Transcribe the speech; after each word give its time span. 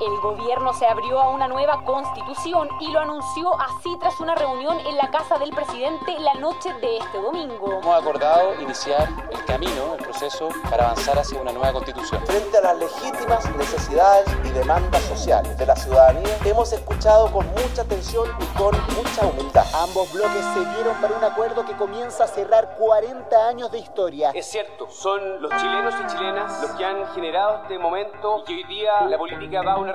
El 0.00 0.18
gobierno 0.20 0.72
se 0.72 0.86
abrió 0.86 1.20
a 1.20 1.28
una 1.28 1.46
nueva 1.46 1.84
constitución 1.84 2.70
y 2.80 2.90
lo 2.90 3.00
anunció 3.00 3.52
así 3.60 3.94
tras 4.00 4.18
una 4.18 4.34
reunión 4.34 4.80
en 4.80 4.96
la 4.96 5.10
casa 5.10 5.38
del 5.38 5.50
presidente 5.50 6.18
la 6.20 6.32
noche 6.40 6.72
de 6.80 6.96
este 6.96 7.20
domingo. 7.20 7.80
Hemos 7.82 8.02
acordado 8.02 8.58
iniciar 8.62 9.06
el 9.30 9.44
camino, 9.44 9.96
el 9.98 10.02
proceso 10.02 10.48
para 10.70 10.84
avanzar 10.84 11.18
hacia 11.18 11.38
una 11.38 11.52
nueva 11.52 11.74
constitución. 11.74 12.24
Frente 12.24 12.56
a 12.56 12.60
las 12.62 12.78
legítimas 12.78 13.56
necesidades 13.56 14.26
y 14.42 14.48
demandas 14.48 15.02
sociales 15.02 15.58
de 15.58 15.66
la 15.66 15.76
ciudadanía, 15.76 16.38
hemos 16.46 16.72
escuchado 16.72 17.30
con 17.30 17.46
mucha 17.48 17.82
atención 17.82 18.26
y 18.40 18.56
con 18.56 18.74
mucha 18.96 19.26
humildad. 19.26 19.66
Ambos 19.74 20.10
bloques 20.14 20.44
se 20.54 20.64
dieron 20.76 20.98
para 21.02 21.14
un 21.14 21.24
acuerdo 21.24 21.66
que 21.66 21.76
comienza 21.76 22.24
a 22.24 22.26
cerrar 22.26 22.74
40 22.78 23.48
años 23.48 23.70
de 23.70 23.80
historia. 23.80 24.30
Es 24.32 24.46
cierto, 24.46 24.88
son 24.88 25.42
los 25.42 25.50
chilenos 25.60 25.94
y 26.00 26.06
chilenas 26.06 26.62
los 26.62 26.70
que 26.70 26.86
han 26.86 27.06
generado 27.08 27.64
este 27.64 27.78
momento 27.78 28.38
y 28.38 28.44
que 28.44 28.52
hoy 28.54 28.64
día 28.64 28.92
la 29.02 29.18
política 29.18 29.62
da 29.62 29.76
una 29.76 29.89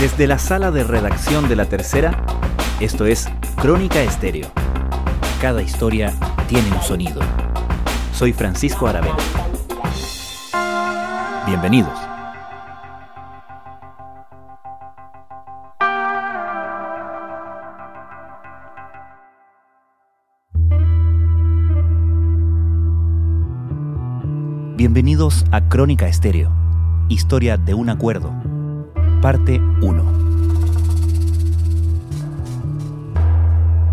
desde 0.00 0.26
la 0.26 0.38
sala 0.38 0.70
de 0.70 0.84
redacción 0.84 1.48
de 1.48 1.56
La 1.56 1.66
Tercera, 1.66 2.24
esto 2.80 3.06
es 3.06 3.28
Crónica 3.56 4.02
Estéreo. 4.02 4.48
Cada 5.40 5.62
historia 5.62 6.12
tiene 6.48 6.72
un 6.72 6.80
sonido. 6.82 7.20
Soy 8.12 8.32
Francisco 8.32 8.86
Aravena. 8.86 9.16
Bienvenidos. 11.46 11.98
Bienvenidos 24.76 25.44
a 25.52 25.68
Crónica 25.68 26.08
Estéreo, 26.08 26.50
historia 27.08 27.58
de 27.58 27.74
un 27.74 27.90
acuerdo 27.90 28.32
Parte 29.20 29.60
1. 29.82 30.12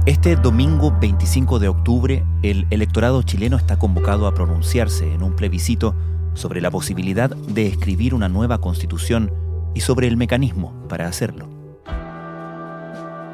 Este 0.06 0.38
domingo 0.38 0.98
25 1.02 1.60
de 1.60 1.68
octubre, 1.68 2.24
el 2.44 2.66
electorado 2.70 3.22
chileno 3.24 3.58
está 3.58 3.78
convocado 3.78 4.28
a 4.28 4.34
pronunciarse 4.34 5.14
en 5.14 5.24
un 5.24 5.36
plebiscito 5.36 5.96
sobre 6.34 6.62
la 6.62 6.72
posibilidad 6.72 7.30
de 7.30 7.68
escribir 7.68 8.14
una 8.14 8.30
nueva 8.30 8.62
constitución 8.62 9.30
y 9.76 9.82
sobre 9.82 10.08
el 10.08 10.16
mecanismo 10.16 10.72
para 10.88 11.08
hacerlo. 11.08 11.50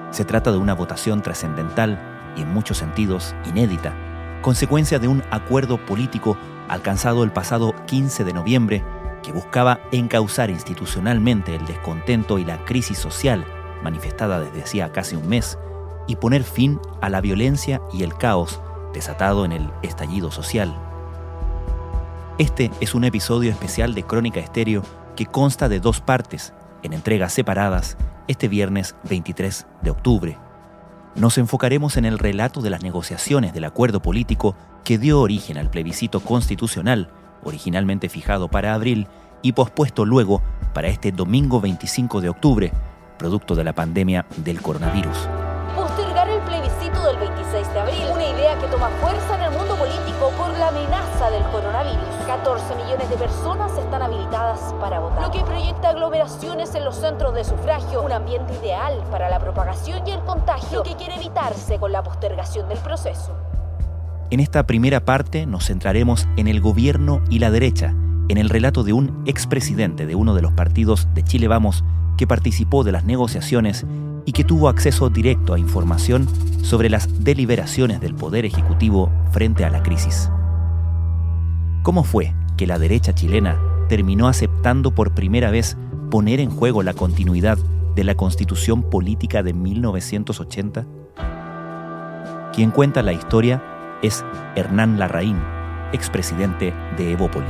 Se 0.09 0.25
trata 0.25 0.51
de 0.51 0.57
una 0.57 0.73
votación 0.73 1.21
trascendental 1.21 1.99
y 2.35 2.41
en 2.41 2.51
muchos 2.51 2.79
sentidos 2.79 3.35
inédita, 3.47 3.93
consecuencia 4.41 4.97
de 4.97 5.09
un 5.09 5.21
acuerdo 5.29 5.77
político 5.85 6.37
alcanzado 6.69 7.23
el 7.23 7.31
pasado 7.31 7.75
15 7.85 8.23
de 8.23 8.33
noviembre 8.33 8.83
que 9.23 9.31
buscaba 9.31 9.79
encauzar 9.91 10.51
institucionalmente 10.51 11.55
el 11.55 11.65
descontento 11.65 12.37
y 12.37 12.45
la 12.45 12.63
crisis 12.65 12.99
social 12.99 13.45
manifestada 13.81 14.39
desde 14.39 14.61
hacía 14.61 14.91
casi 14.91 15.15
un 15.15 15.27
mes 15.27 15.57
y 16.07 16.17
poner 16.17 16.43
fin 16.43 16.79
a 17.01 17.09
la 17.09 17.21
violencia 17.21 17.81
y 17.91 18.03
el 18.03 18.15
caos 18.15 18.61
desatado 18.93 19.45
en 19.45 19.51
el 19.51 19.69
estallido 19.81 20.29
social. 20.29 20.75
Este 22.37 22.71
es 22.81 22.93
un 22.93 23.03
episodio 23.03 23.51
especial 23.51 23.95
de 23.95 24.03
Crónica 24.03 24.39
Estéreo 24.39 24.83
que 25.15 25.25
consta 25.25 25.69
de 25.69 25.79
dos 25.79 26.01
partes, 26.01 26.53
en 26.81 26.93
entregas 26.93 27.33
separadas, 27.33 27.97
este 28.27 28.47
viernes 28.47 28.95
23 29.09 29.67
de 29.81 29.89
octubre. 29.91 30.37
Nos 31.15 31.37
enfocaremos 31.37 31.95
en 31.97 32.05
el 32.05 32.17
relato 32.17 32.61
de 32.61 32.71
las 32.71 32.81
negociaciones 32.81 33.53
del 33.53 33.65
acuerdo 33.65 34.01
político 34.01 34.55
que 34.83 34.97
dio 34.97 35.21
origen 35.21 35.57
al 35.57 35.69
plebiscito 35.69 36.19
constitucional 36.19 37.09
originalmente 37.43 38.09
fijado 38.09 38.47
para 38.47 38.73
abril 38.73 39.07
y 39.41 39.51
pospuesto 39.51 40.05
luego 40.05 40.41
para 40.73 40.87
este 40.87 41.11
domingo 41.11 41.61
25 41.61 42.21
de 42.21 42.29
octubre, 42.29 42.73
producto 43.17 43.55
de 43.55 43.63
la 43.63 43.73
pandemia 43.73 44.25
del 44.37 44.61
coronavirus. 44.61 45.29
Postergar 45.75 46.29
el 46.29 46.39
plebiscito 46.41 47.03
del 47.05 47.17
26 47.17 47.73
de 47.73 47.79
abril, 47.79 48.03
una 48.11 48.25
idea 48.25 48.57
que 48.59 48.67
toma 48.67 48.89
fuerza 49.01 49.35
en 49.35 49.41
el 49.43 49.51
mundo 49.51 49.75
político 49.75 50.31
por 50.37 50.49
la 50.57 50.69
amenaza 50.69 51.29
del 51.29 51.43
coronavirus. 51.43 52.15
14 52.27 52.75
millones 52.75 53.09
de 53.09 53.17
personas 53.17 53.77
están 53.77 54.01
habilitadas 54.01 54.73
para 54.79 54.99
votar, 54.99 55.23
lo 55.23 55.31
que 55.31 55.39
proyecta 55.39 55.89
aglomeraciones 55.89 56.73
en 56.75 56.85
los 56.85 56.95
centros 56.95 57.33
de 57.33 57.43
sufragio, 57.43 58.01
un 58.01 58.11
ambiente 58.11 58.53
ideal 58.61 59.03
para 59.11 59.29
la 59.29 59.39
propagación 59.39 60.07
y 60.07 60.11
el 60.11 60.19
contagio 60.21 60.83
que 60.83 60.95
quiere 60.95 61.15
evitarse 61.15 61.79
con 61.79 61.91
la 61.91 62.03
postergación 62.03 62.69
del 62.69 62.79
proceso. 62.79 63.35
En 64.31 64.39
esta 64.39 64.65
primera 64.65 65.05
parte 65.05 65.45
nos 65.45 65.67
centraremos 65.67 66.27
en 66.37 66.47
el 66.47 66.61
gobierno 66.61 67.21
y 67.29 67.39
la 67.39 67.51
derecha, 67.51 67.93
en 68.29 68.37
el 68.37 68.49
relato 68.49 68.83
de 68.83 68.93
un 68.93 69.23
expresidente 69.25 70.05
de 70.05 70.15
uno 70.15 70.33
de 70.33 70.41
los 70.41 70.53
partidos 70.53 71.07
de 71.13 71.23
Chile 71.23 71.47
Vamos 71.47 71.83
que 72.17 72.27
participó 72.27 72.83
de 72.83 72.91
las 72.91 73.05
negociaciones 73.05 73.85
y 74.25 74.31
que 74.31 74.43
tuvo 74.43 74.69
acceso 74.69 75.09
directo 75.09 75.53
a 75.53 75.59
información 75.59 76.27
sobre 76.61 76.89
las 76.89 77.23
deliberaciones 77.23 77.99
del 77.99 78.15
Poder 78.15 78.45
Ejecutivo 78.45 79.11
frente 79.31 79.65
a 79.65 79.69
la 79.69 79.83
crisis. 79.83 80.29
¿Cómo 81.83 82.03
fue 82.03 82.33
que 82.55 82.67
la 82.67 82.79
derecha 82.79 83.13
chilena 83.13 83.59
terminó 83.89 84.27
aceptando 84.27 84.95
por 84.95 85.13
primera 85.13 85.51
vez 85.51 85.77
poner 86.09 86.39
en 86.39 86.49
juego 86.49 86.81
la 86.83 86.93
continuidad 86.93 87.57
de 87.95 88.03
la 88.03 88.15
constitución 88.15 88.83
política 88.83 89.43
de 89.43 89.53
1980? 89.53 90.85
Quien 92.53 92.71
cuenta 92.71 93.01
la 93.01 93.13
historia 93.13 93.61
es 94.03 94.23
Hernán 94.55 94.99
Larraín, 94.99 95.41
expresidente 95.93 96.73
de 96.97 97.13
Evópoli. 97.13 97.47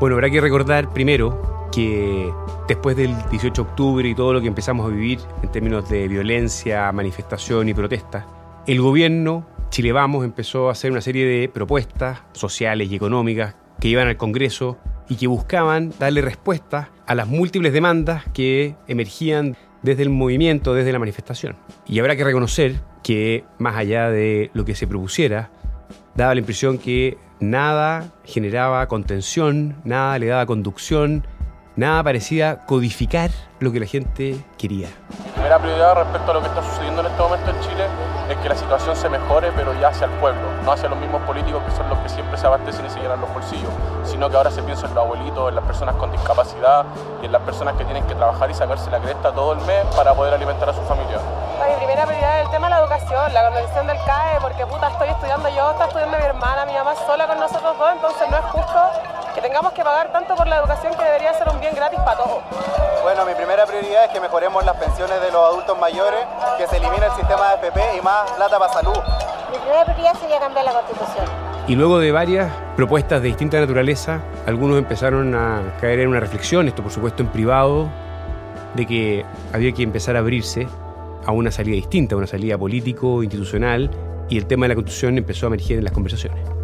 Bueno, 0.00 0.16
habrá 0.16 0.30
que 0.30 0.40
recordar 0.40 0.92
primero 0.92 1.68
que 1.72 2.30
después 2.68 2.96
del 2.96 3.16
18 3.30 3.62
de 3.62 3.68
octubre 3.68 4.08
y 4.08 4.14
todo 4.14 4.32
lo 4.34 4.40
que 4.40 4.48
empezamos 4.48 4.86
a 4.86 4.88
vivir 4.90 5.18
en 5.42 5.50
términos 5.50 5.88
de 5.88 6.08
violencia, 6.08 6.90
manifestación 6.92 7.68
y 7.68 7.74
protesta, 7.74 8.26
el 8.66 8.80
gobierno 8.80 9.46
Chile 9.70 9.92
Vamos 9.92 10.24
empezó 10.24 10.68
a 10.68 10.72
hacer 10.72 10.92
una 10.92 11.00
serie 11.00 11.26
de 11.26 11.48
propuestas 11.48 12.22
sociales 12.32 12.92
y 12.92 12.96
económicas 12.96 13.56
que 13.80 13.88
iban 13.88 14.06
al 14.06 14.16
Congreso 14.16 14.78
y 15.08 15.16
que 15.16 15.26
buscaban 15.26 15.92
darle 15.98 16.20
respuesta 16.20 16.90
a 17.06 17.14
las 17.14 17.26
múltiples 17.26 17.72
demandas 17.72 18.24
que 18.32 18.76
emergían 18.88 19.56
desde 19.82 20.02
el 20.02 20.10
movimiento, 20.10 20.74
desde 20.74 20.92
la 20.92 20.98
manifestación. 20.98 21.56
Y 21.86 21.98
habrá 21.98 22.16
que 22.16 22.24
reconocer 22.24 22.80
que, 23.02 23.44
más 23.58 23.76
allá 23.76 24.08
de 24.08 24.50
lo 24.54 24.64
que 24.64 24.74
se 24.74 24.86
propusiera, 24.86 25.50
daba 26.14 26.34
la 26.34 26.40
impresión 26.40 26.78
que 26.78 27.18
nada 27.40 28.12
generaba 28.24 28.86
contención, 28.88 29.76
nada 29.84 30.18
le 30.18 30.26
daba 30.26 30.46
conducción, 30.46 31.26
nada 31.76 32.02
parecía 32.02 32.60
codificar 32.66 33.30
lo 33.60 33.72
que 33.72 33.80
la 33.80 33.86
gente 33.86 34.36
quería. 34.56 34.88
Primera 35.34 35.58
prioridad 35.58 35.94
respecto 35.96 36.30
a 36.30 36.34
lo 36.34 36.40
que 36.40 36.48
está 36.48 36.62
sucediendo 36.62 37.00
en 37.00 37.06
este 37.08 37.22
momento 37.22 37.50
que 38.44 38.50
la 38.50 38.56
situación 38.56 38.94
se 38.94 39.08
mejore, 39.08 39.50
pero 39.56 39.72
ya 39.80 39.88
hacia 39.88 40.04
el 40.04 40.10
pueblo, 40.20 40.42
no 40.66 40.72
hacia 40.72 40.90
los 40.90 40.98
mismos 40.98 41.22
políticos 41.22 41.62
que 41.64 41.70
son 41.70 41.88
los 41.88 41.98
que 42.00 42.10
siempre 42.10 42.36
se 42.36 42.46
abastecen 42.46 42.84
y 42.84 42.90
se 42.90 43.00
llenan 43.00 43.18
los 43.18 43.32
bolsillos, 43.32 43.70
sino 44.04 44.28
que 44.28 44.36
ahora 44.36 44.50
se 44.50 44.62
piensa 44.62 44.86
en 44.86 44.94
los 44.94 45.02
abuelitos, 45.02 45.48
en 45.48 45.54
las 45.54 45.64
personas 45.64 45.94
con 45.96 46.12
discapacidad 46.12 46.84
y 47.22 47.24
en 47.24 47.32
las 47.32 47.40
personas 47.40 47.74
que 47.76 47.86
tienen 47.86 48.06
que 48.06 48.14
trabajar 48.14 48.50
y 48.50 48.54
sacarse 48.54 48.90
la 48.90 48.98
cresta 48.98 49.32
todo 49.32 49.54
el 49.54 49.60
mes 49.60 49.82
para 49.96 50.12
poder 50.12 50.34
alimentar 50.34 50.68
a 50.68 50.74
su 50.74 50.82
familia. 50.82 51.16
Mi 51.66 51.74
primera 51.76 52.04
prioridad 52.04 52.40
es 52.40 52.44
el 52.44 52.50
tema 52.50 52.66
de 52.66 52.74
la 52.74 52.80
educación, 52.80 53.32
la 53.32 53.50
condición 53.50 53.86
del 53.86 53.96
CAE, 54.04 54.40
porque 54.42 54.66
puta, 54.66 54.88
estoy 54.88 55.08
estudiando 55.08 55.48
yo, 55.48 55.70
está 55.70 55.86
estudiando 55.86 56.18
mi 56.18 56.24
hermana, 56.24 56.66
mi 56.66 56.74
mamá 56.74 56.94
sola 57.06 57.26
con 57.26 57.40
nosotros 57.40 57.78
dos, 57.78 57.92
entonces 57.94 58.30
no 58.30 58.36
es 58.36 58.44
justo 58.44 58.78
tengamos 59.44 59.74
que 59.74 59.84
pagar 59.84 60.10
tanto 60.10 60.34
por 60.36 60.46
la 60.46 60.56
educación 60.56 60.94
que 60.94 61.04
debería 61.04 61.34
ser 61.34 61.46
un 61.50 61.60
bien 61.60 61.74
gratis 61.74 62.00
para 62.00 62.16
todos. 62.16 62.42
Bueno, 63.02 63.26
mi 63.26 63.34
primera 63.34 63.66
prioridad 63.66 64.06
es 64.06 64.10
que 64.10 64.18
mejoremos 64.18 64.64
las 64.64 64.74
pensiones 64.78 65.20
de 65.20 65.30
los 65.30 65.44
adultos 65.44 65.78
mayores, 65.78 66.20
que 66.56 66.66
se 66.66 66.78
elimine 66.78 67.04
el 67.04 67.12
sistema 67.12 67.50
de 67.50 67.54
FP 67.56 67.98
y 67.98 68.00
más 68.00 68.30
plata 68.30 68.58
para 68.58 68.72
salud. 68.72 68.96
Mi 69.52 69.58
primera 69.58 69.84
prioridad 69.84 70.14
sería 70.14 70.40
cambiar 70.40 70.64
la 70.64 70.72
constitución. 70.72 71.26
Y 71.68 71.74
luego 71.76 71.98
de 71.98 72.10
varias 72.10 72.50
propuestas 72.74 73.20
de 73.20 73.28
distinta 73.28 73.60
naturaleza, 73.60 74.22
algunos 74.46 74.78
empezaron 74.78 75.34
a 75.34 75.60
caer 75.78 76.00
en 76.00 76.08
una 76.08 76.20
reflexión, 76.20 76.66
esto 76.66 76.82
por 76.82 76.90
supuesto 76.90 77.22
en 77.22 77.28
privado, 77.28 77.90
de 78.74 78.86
que 78.86 79.26
había 79.52 79.72
que 79.72 79.82
empezar 79.82 80.16
a 80.16 80.20
abrirse 80.20 80.66
a 81.26 81.32
una 81.32 81.50
salida 81.50 81.74
distinta, 81.74 82.14
a 82.14 82.18
una 82.18 82.26
salida 82.26 82.56
político, 82.56 83.22
institucional, 83.22 83.90
y 84.30 84.38
el 84.38 84.46
tema 84.46 84.64
de 84.64 84.68
la 84.68 84.74
constitución 84.76 85.18
empezó 85.18 85.44
a 85.44 85.48
emerger 85.48 85.76
en 85.76 85.84
las 85.84 85.92
conversaciones. 85.92 86.63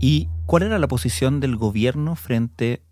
¿Y 0.00 0.28
cuál 0.44 0.64
era 0.64 0.78
la 0.78 0.88
posición 0.88 1.40
del 1.40 1.56
gobierno 1.56 2.16
frente 2.16 2.82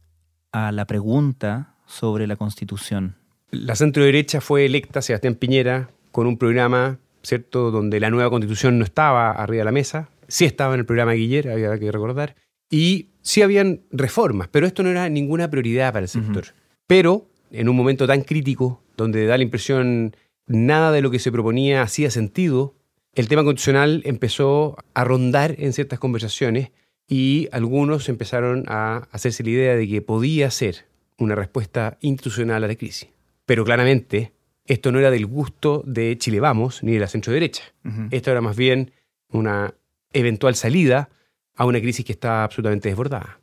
a 0.53 0.73
la 0.73 0.87
pregunta 0.87 1.77
sobre 1.87 2.27
la 2.27 2.37
Constitución? 2.37 3.17
La 3.51 3.77
centro 3.77 4.05
derecha 4.05 4.41
fue 4.41 4.65
electa, 4.65 5.03
Sebastián 5.03 5.35
Piñera, 5.35 5.91
con 6.13 6.27
un 6.27 6.39
programa, 6.39 6.99
¿cierto?, 7.23 7.71
donde 7.71 8.01
la 8.01 8.11
nueva 8.11 8.31
Constitución 8.31 8.79
no 8.79 8.85
estaba 8.85 9.31
arriba 9.31 9.61
de 9.61 9.65
la 9.67 9.73
mesa, 9.73 10.09
sí 10.29 10.45
estaba 10.45 10.75
en 10.75 10.81
el 10.81 10.87
programa 10.87 11.13
Guiller, 11.13 11.51
había 11.51 11.79
que 11.79 11.93
recordar, 11.93 12.37
y 12.71 13.11
sí 13.21 13.43
habían 13.43 13.83
reformas, 13.91 14.49
pero 14.49 14.67
esto 14.67 14.83
no 14.83 14.89
era 14.89 15.09
ninguna 15.09 15.51
prioridad 15.51 15.93
para 15.93 16.05
el 16.05 16.09
sector. 16.09 16.47
Pero 16.87 17.29
en 17.53 17.69
un 17.69 17.77
momento 17.77 18.07
tan 18.07 18.23
crítico 18.23 18.83
donde 18.97 19.27
da 19.27 19.37
la 19.37 19.45
impresión 19.45 20.17
nada 20.47 20.91
de 20.91 21.03
lo 21.03 21.11
que 21.11 21.19
se 21.19 21.31
proponía 21.31 21.83
hacía 21.83 22.11
sentido, 22.11 22.75
el 23.15 23.29
tema 23.29 23.45
constitucional 23.45 24.03
empezó 24.05 24.77
a 24.95 25.05
rondar 25.05 25.55
en 25.59 25.73
ciertas 25.73 25.99
conversaciones 25.99 26.71
y 27.09 27.49
algunos 27.53 28.09
empezaron 28.09 28.65
a 28.67 29.09
hacerse 29.13 29.43
la 29.45 29.51
idea 29.51 29.77
de 29.77 29.89
que 29.89 30.03
podía 30.03 30.51
ser 30.51 30.87
una 31.19 31.35
respuesta 31.35 31.99
institucional 32.01 32.65
a 32.65 32.69
la 32.69 32.75
crisis. 32.75 33.09
Pero 33.47 33.65
claramente 33.65 34.33
esto 34.65 34.91
no 34.91 34.99
era 34.99 35.11
del 35.11 35.27
gusto 35.27 35.83
de 35.87 36.17
Chile 36.19 36.41
Vamos 36.41 36.83
ni 36.83 36.93
de 36.93 37.01
la 37.01 37.09
centro 37.09 37.33
derecha. 37.33 37.63
Esto 38.11 38.31
era 38.31 38.41
más 38.41 38.57
bien 38.57 38.93
una 39.29 39.75
eventual 40.13 40.55
salida 40.55 41.11
a 41.55 41.67
una 41.67 41.81
crisis 41.81 42.05
que 42.05 42.13
está 42.13 42.45
absolutamente 42.45 42.89
desbordada. 42.89 43.41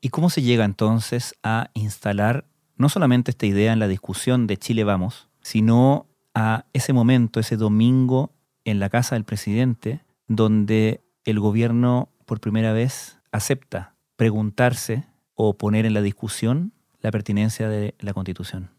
¿Y 0.00 0.10
cómo 0.10 0.30
se 0.30 0.42
llega 0.42 0.64
entonces 0.64 1.34
a 1.42 1.70
instalar 1.74 2.44
no 2.76 2.88
solamente 2.88 3.30
esta 3.30 3.46
idea 3.46 3.72
en 3.72 3.80
la 3.80 3.88
discusión 3.88 4.46
de 4.46 4.56
Chile 4.56 4.84
Vamos, 4.84 5.28
sino 5.40 6.06
a 6.34 6.66
ese 6.72 6.92
momento, 6.92 7.40
ese 7.40 7.56
domingo 7.56 8.32
en 8.64 8.78
la 8.78 8.90
casa 8.90 9.16
del 9.16 9.24
presidente, 9.24 10.02
donde 10.28 11.00
el 11.24 11.40
gobierno 11.40 12.10
por 12.28 12.40
primera 12.40 12.72
vez 12.72 13.18
acepta 13.32 13.96
preguntarse 14.14 15.06
o 15.34 15.56
poner 15.56 15.86
en 15.86 15.94
la 15.94 16.02
discusión 16.02 16.72
la 17.00 17.10
pertinencia 17.10 17.68
de 17.68 17.94
la 17.98 18.12
constitución? 18.12 18.70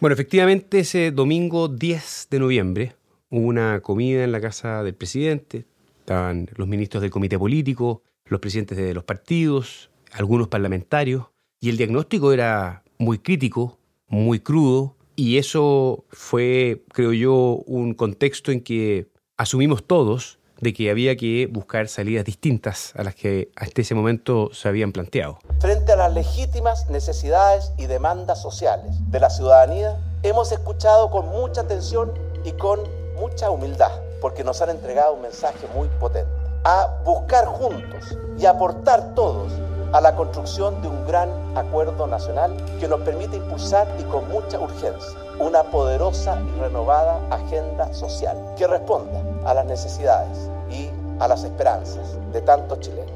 Bueno, 0.00 0.14
efectivamente 0.14 0.80
ese 0.80 1.10
domingo 1.10 1.68
10 1.68 2.28
de 2.30 2.38
noviembre 2.38 2.96
hubo 3.30 3.46
una 3.46 3.80
comida 3.80 4.22
en 4.22 4.32
la 4.32 4.40
casa 4.40 4.82
del 4.82 4.94
presidente, 4.94 5.66
estaban 5.98 6.48
los 6.56 6.68
ministros 6.68 7.00
del 7.00 7.10
comité 7.10 7.38
político, 7.38 8.02
los 8.26 8.40
presidentes 8.40 8.76
de 8.76 8.94
los 8.94 9.04
partidos, 9.04 9.90
algunos 10.12 10.48
parlamentarios, 10.48 11.26
y 11.60 11.70
el 11.70 11.76
diagnóstico 11.76 12.32
era 12.32 12.82
muy 12.98 13.18
crítico, 13.18 13.78
muy 14.08 14.40
crudo, 14.40 14.96
y 15.16 15.38
eso 15.38 16.04
fue, 16.10 16.82
creo 16.92 17.12
yo, 17.12 17.62
un 17.66 17.94
contexto 17.94 18.52
en 18.52 18.60
que 18.60 19.08
asumimos 19.36 19.86
todos 19.86 20.39
de 20.60 20.72
que 20.72 20.90
había 20.90 21.16
que 21.16 21.48
buscar 21.50 21.88
salidas 21.88 22.24
distintas 22.24 22.92
a 22.96 23.02
las 23.02 23.14
que 23.14 23.50
hasta 23.56 23.80
ese 23.80 23.94
momento 23.94 24.50
se 24.52 24.68
habían 24.68 24.92
planteado. 24.92 25.38
Frente 25.60 25.92
a 25.92 25.96
las 25.96 26.12
legítimas 26.12 26.88
necesidades 26.90 27.72
y 27.78 27.86
demandas 27.86 28.40
sociales 28.40 28.96
de 29.10 29.20
la 29.20 29.30
ciudadanía, 29.30 29.98
hemos 30.22 30.52
escuchado 30.52 31.10
con 31.10 31.28
mucha 31.28 31.62
atención 31.62 32.12
y 32.44 32.52
con 32.52 32.80
mucha 33.16 33.50
humildad, 33.50 33.92
porque 34.20 34.44
nos 34.44 34.60
han 34.62 34.70
entregado 34.70 35.14
un 35.14 35.22
mensaje 35.22 35.66
muy 35.74 35.88
potente, 36.00 36.30
a 36.64 37.00
buscar 37.04 37.46
juntos 37.46 38.16
y 38.38 38.46
aportar 38.46 39.14
todos 39.14 39.52
a 39.92 40.00
la 40.00 40.14
construcción 40.14 40.80
de 40.82 40.88
un 40.88 41.06
gran 41.06 41.30
acuerdo 41.56 42.06
nacional 42.06 42.54
que 42.78 42.86
nos 42.86 43.00
permite 43.00 43.36
impulsar 43.36 43.88
y 43.98 44.04
con 44.04 44.28
mucha 44.28 44.58
urgencia 44.60 45.18
una 45.40 45.62
poderosa 45.62 46.38
y 46.54 46.60
renovada 46.60 47.18
agenda 47.30 47.92
social 47.94 48.36
que 48.58 48.66
responda 48.66 49.22
a 49.44 49.54
las 49.54 49.66
necesidades 49.66 50.50
y 50.70 50.88
a 51.18 51.28
las 51.28 51.44
esperanzas 51.44 52.18
de 52.32 52.40
tantos 52.42 52.80
chilenos. 52.80 53.10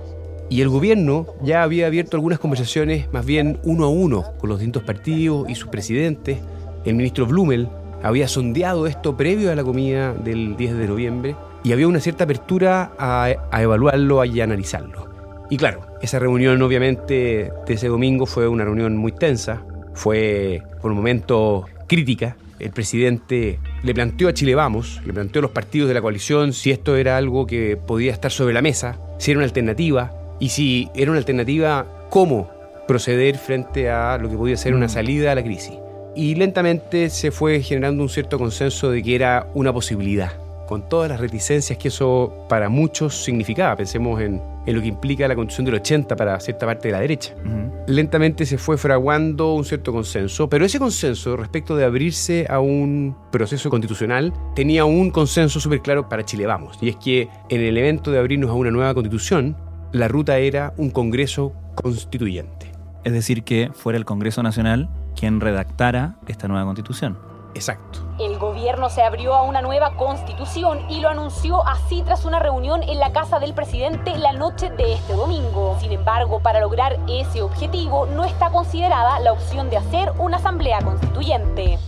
Y 0.48 0.60
el 0.60 0.68
gobierno 0.68 1.26
ya 1.42 1.62
había 1.62 1.86
abierto 1.86 2.16
algunas 2.16 2.38
conversaciones 2.38 3.12
más 3.12 3.24
bien 3.24 3.58
uno 3.64 3.86
a 3.86 3.88
uno 3.88 4.24
con 4.38 4.50
los 4.50 4.58
distintos 4.58 4.82
partidos 4.82 5.48
y 5.48 5.54
sus 5.54 5.68
presidentes. 5.68 6.38
El 6.84 6.94
ministro 6.94 7.26
Blumel 7.26 7.68
había 8.02 8.28
sondeado 8.28 8.86
esto 8.86 9.16
previo 9.16 9.50
a 9.50 9.54
la 9.54 9.64
comida 9.64 10.12
del 10.12 10.56
10 10.56 10.76
de 10.76 10.86
noviembre 10.86 11.36
y 11.64 11.72
había 11.72 11.88
una 11.88 12.00
cierta 12.00 12.24
apertura 12.24 12.92
a, 12.98 13.30
evaluarlo 13.58 14.22
y 14.26 14.40
analizarlo. 14.42 15.08
Y 15.48 15.56
claro, 15.56 15.86
esa 16.02 16.18
reunión 16.18 16.60
obviamente 16.60 17.50
de 17.66 17.74
ese 17.74 17.88
domingo 17.88 18.26
fue 18.26 18.46
una 18.46 18.64
reunión 18.64 18.96
muy 18.96 19.12
tensa, 19.12 19.62
fue 19.94 20.62
por 20.82 20.90
un 20.90 20.98
momento 20.98 21.64
crítica. 21.86 22.36
El 22.58 22.70
presidente 22.70 23.58
le 23.82 23.94
planteó 23.94 24.28
a 24.28 24.34
Chile 24.34 24.54
Vamos, 24.54 25.00
le 25.04 25.12
planteó 25.12 25.40
a 25.40 25.42
los 25.42 25.50
partidos 25.50 25.88
de 25.88 25.94
la 25.94 26.02
coalición 26.02 26.52
si 26.52 26.70
esto 26.70 26.96
era 26.96 27.16
algo 27.16 27.46
que 27.46 27.76
podía 27.76 28.12
estar 28.12 28.30
sobre 28.30 28.54
la 28.54 28.62
mesa, 28.62 28.98
si 29.18 29.30
era 29.30 29.38
una 29.38 29.46
alternativa 29.46 30.12
y 30.38 30.50
si 30.50 30.88
era 30.94 31.10
una 31.10 31.18
alternativa, 31.18 31.86
cómo 32.10 32.50
proceder 32.86 33.38
frente 33.38 33.90
a 33.90 34.18
lo 34.18 34.28
que 34.28 34.36
podía 34.36 34.56
ser 34.56 34.74
una 34.74 34.88
salida 34.88 35.32
a 35.32 35.34
la 35.34 35.42
crisis. 35.42 35.74
Y 36.14 36.36
lentamente 36.36 37.10
se 37.10 37.30
fue 37.30 37.60
generando 37.60 38.02
un 38.02 38.08
cierto 38.08 38.38
consenso 38.38 38.90
de 38.90 39.02
que 39.02 39.16
era 39.16 39.48
una 39.54 39.72
posibilidad 39.72 40.43
con 40.66 40.88
todas 40.88 41.10
las 41.10 41.20
reticencias 41.20 41.78
que 41.78 41.88
eso 41.88 42.32
para 42.48 42.68
muchos 42.68 43.14
significaba. 43.14 43.76
Pensemos 43.76 44.20
en, 44.20 44.40
lo 44.66 44.80
que 44.80 44.88
implica 44.88 45.28
la 45.28 45.34
constitución 45.34 45.66
del 45.66 45.74
80 45.74 46.16
para 46.16 46.40
cierta 46.40 46.66
parte 46.66 46.88
de 46.88 46.92
la 46.92 47.00
derecha. 47.00 47.34
Lentamente 47.86 48.46
se 48.46 48.56
fue 48.56 48.78
fraguando 48.78 49.54
un 49.54 49.64
cierto 49.64 49.92
consenso, 49.92 50.48
pero 50.48 50.64
ese 50.64 50.78
consenso 50.78 51.36
respecto 51.36 51.76
de 51.76 51.84
abrirse 51.84 52.46
a 52.48 52.60
un 52.60 53.16
proceso 53.30 53.68
constitucional 53.68 54.32
tenía 54.54 54.84
un 54.84 55.10
consenso 55.10 55.60
súper 55.60 55.80
claro 55.80 56.08
para 56.08 56.24
Chile 56.24 56.46
Vamos, 56.46 56.78
y 56.80 56.88
es 56.88 56.96
que 56.96 57.28
en 57.50 57.60
el 57.60 57.76
evento 57.76 58.10
de 58.10 58.18
abrirnos 58.18 58.50
a 58.50 58.54
una 58.54 58.70
nueva 58.70 58.94
constitución, 58.94 59.56
la 59.92 60.08
ruta 60.08 60.38
era 60.38 60.72
un 60.76 60.90
Congreso 60.90 61.52
constituyente. 61.74 62.72
Es 63.04 63.12
decir, 63.12 63.44
que 63.44 63.70
fuera 63.74 63.98
el 63.98 64.04
Congreso 64.04 64.42
Nacional 64.42 64.88
quien 65.14 65.40
redactara 65.40 66.16
esta 66.26 66.48
nueva 66.48 66.64
constitución. 66.64 67.18
Exacto. 67.54 68.00
El 68.18 68.36
gobierno 68.64 68.88
se 68.88 69.02
abrió 69.02 69.34
a 69.34 69.42
una 69.42 69.60
nueva 69.60 69.94
constitución 69.94 70.90
y 70.90 71.00
lo 71.00 71.10
anunció 71.10 71.68
así 71.68 72.00
tras 72.02 72.24
una 72.24 72.38
reunión 72.38 72.82
en 72.82 72.98
la 72.98 73.12
casa 73.12 73.38
del 73.38 73.52
presidente 73.52 74.16
la 74.16 74.32
noche 74.32 74.70
de 74.70 74.94
este 74.94 75.12
domingo. 75.12 75.76
Sin 75.82 75.92
embargo, 75.92 76.40
para 76.40 76.60
lograr 76.60 76.98
ese 77.06 77.42
objetivo 77.42 78.06
no 78.06 78.24
está 78.24 78.48
considerada 78.48 79.20
la 79.20 79.34
opción 79.34 79.68
de 79.68 79.76
hacer 79.76 80.12
una 80.18 80.38
asamblea 80.38 80.80
constituyente. 80.80 81.78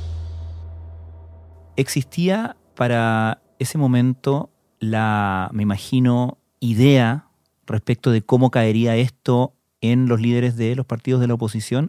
¿Existía 1.76 2.58
para 2.74 3.40
ese 3.58 3.78
momento 3.78 4.50
la, 4.78 5.48
me 5.54 5.62
imagino, 5.62 6.36
idea 6.60 7.30
respecto 7.66 8.10
de 8.10 8.20
cómo 8.20 8.50
caería 8.50 8.96
esto 8.96 9.54
en 9.80 10.08
los 10.08 10.20
líderes 10.20 10.58
de 10.58 10.76
los 10.76 10.84
partidos 10.84 11.22
de 11.22 11.28
la 11.28 11.32
oposición? 11.32 11.88